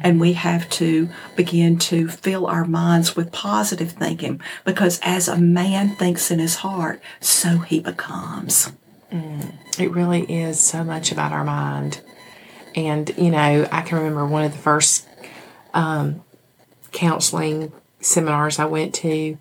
and 0.00 0.18
we 0.18 0.32
have 0.32 0.68
to 0.70 1.08
begin 1.36 1.78
to 1.78 2.08
fill 2.08 2.48
our 2.48 2.64
minds 2.64 3.14
with 3.14 3.30
positive 3.30 3.92
thinking 3.92 4.40
because 4.64 4.98
as 5.04 5.28
a 5.28 5.36
man 5.36 5.94
thinks 5.94 6.32
in 6.32 6.40
his 6.40 6.56
heart, 6.56 7.00
so 7.20 7.58
he 7.58 7.78
becomes. 7.78 8.72
Mm, 9.12 9.54
it 9.78 9.90
really 9.92 10.22
is 10.22 10.60
so 10.60 10.82
much 10.84 11.12
about 11.12 11.32
our 11.32 11.44
mind. 11.44 12.00
And, 12.74 13.12
you 13.16 13.30
know, 13.30 13.66
I 13.70 13.80
can 13.82 13.98
remember 13.98 14.26
one 14.26 14.44
of 14.44 14.52
the 14.52 14.58
first 14.58 15.08
um, 15.72 16.24
counseling 16.92 17.72
seminars 18.00 18.58
I 18.58 18.66
went 18.66 18.94
to. 18.96 19.38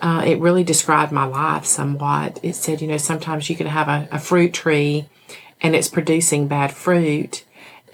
Uh, 0.00 0.22
it 0.26 0.38
really 0.38 0.64
described 0.64 1.12
my 1.12 1.24
life 1.24 1.64
somewhat. 1.64 2.38
It 2.42 2.54
said, 2.54 2.80
you 2.80 2.88
know, 2.88 2.98
sometimes 2.98 3.48
you 3.50 3.56
can 3.56 3.66
have 3.66 3.88
a, 3.88 4.08
a 4.12 4.18
fruit 4.18 4.52
tree 4.52 5.08
and 5.60 5.74
it's 5.74 5.88
producing 5.88 6.46
bad 6.46 6.72
fruit. 6.72 7.44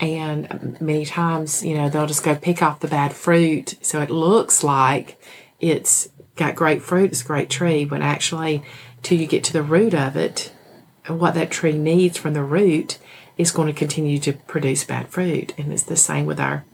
And 0.01 0.79
many 0.81 1.07
times, 1.07 1.65
you 1.65 1.77
know, 1.77 1.89
they'll 1.89 2.07
just 2.07 2.25
go 2.25 2.35
pick 2.35 2.63
off 2.63 2.81
the 2.81 2.89
bad 2.89 3.13
fruit. 3.13 3.77
So 3.81 4.01
it 4.03 4.11
looks 4.11 4.65
like 4.65 5.21
it's 5.61 6.09
got 6.37 6.57
great 6.57 6.83
fruit, 6.83 7.13
it's 7.13 7.23
a 7.23 7.27
great 7.27 7.49
tree, 7.49 7.85
but 7.85 8.03
actually, 8.03 8.63
till 9.03 9.19
you 9.19 9.27
get 9.27 9.45
to 9.45 9.53
the 9.53 9.63
root 9.63 9.95
of 9.95 10.17
it, 10.17 10.53
what 11.09 11.35
that 11.35 11.51
tree 11.51 11.77
needs 11.77 12.17
from 12.17 12.35
the 12.35 12.43
root 12.43 12.99
is 13.37 13.51
going 13.51 13.69
to 13.69 13.79
continue 13.79 14.19
to 14.21 14.33
produce 14.33 14.85
bad 14.85 15.09
fruit. 15.09 15.53
And 15.59 15.73
it's 15.73 15.83
the 15.83 15.97
same 15.97 16.27
with 16.27 16.41
our 16.41 16.65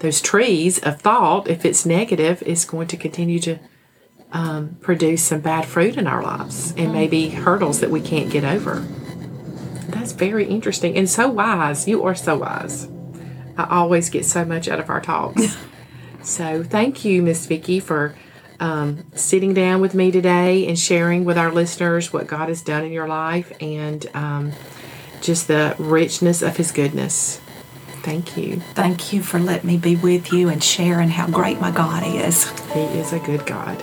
those 0.00 0.20
trees 0.20 0.78
of 0.78 1.00
thought. 1.00 1.48
If 1.48 1.64
it's 1.64 1.86
negative, 1.86 2.42
it's 2.44 2.64
going 2.64 2.88
to 2.88 2.96
continue 2.96 3.40
to 3.40 3.58
um, 4.32 4.76
produce 4.80 5.22
some 5.24 5.40
bad 5.40 5.64
fruit 5.64 5.96
in 5.96 6.06
our 6.06 6.22
lives 6.22 6.74
and 6.76 6.92
maybe 6.92 7.30
hurdles 7.30 7.80
that 7.80 7.90
we 7.90 8.00
can't 8.00 8.30
get 8.30 8.44
over. 8.44 8.86
That's 9.88 10.12
very 10.12 10.46
interesting 10.46 10.96
and 10.96 11.08
so 11.08 11.28
wise. 11.28 11.88
You 11.88 12.04
are 12.04 12.14
so 12.14 12.38
wise. 12.38 12.88
I 13.56 13.66
always 13.70 14.10
get 14.10 14.26
so 14.26 14.44
much 14.44 14.68
out 14.68 14.80
of 14.80 14.90
our 14.90 15.00
talks. 15.00 15.56
so 16.22 16.62
thank 16.62 17.04
you, 17.04 17.22
Miss 17.22 17.46
Vicki, 17.46 17.80
for 17.80 18.14
um, 18.60 19.04
sitting 19.14 19.54
down 19.54 19.80
with 19.80 19.94
me 19.94 20.10
today 20.10 20.66
and 20.66 20.78
sharing 20.78 21.24
with 21.24 21.38
our 21.38 21.50
listeners 21.50 22.12
what 22.12 22.26
God 22.26 22.48
has 22.48 22.62
done 22.62 22.84
in 22.84 22.92
your 22.92 23.08
life 23.08 23.52
and 23.60 24.06
um, 24.14 24.52
just 25.20 25.48
the 25.48 25.74
richness 25.78 26.42
of 26.42 26.56
His 26.56 26.72
goodness. 26.72 27.40
Thank 28.02 28.36
you. 28.36 28.60
Thank 28.74 29.12
you 29.12 29.22
for 29.22 29.40
letting 29.40 29.66
me 29.66 29.76
be 29.78 29.96
with 29.96 30.32
you 30.32 30.48
and 30.48 30.62
sharing 30.62 31.08
how 31.08 31.26
great 31.26 31.60
my 31.60 31.72
God 31.72 32.04
is. 32.06 32.48
He 32.72 32.80
is 32.80 33.12
a 33.12 33.18
good 33.18 33.44
God. 33.46 33.82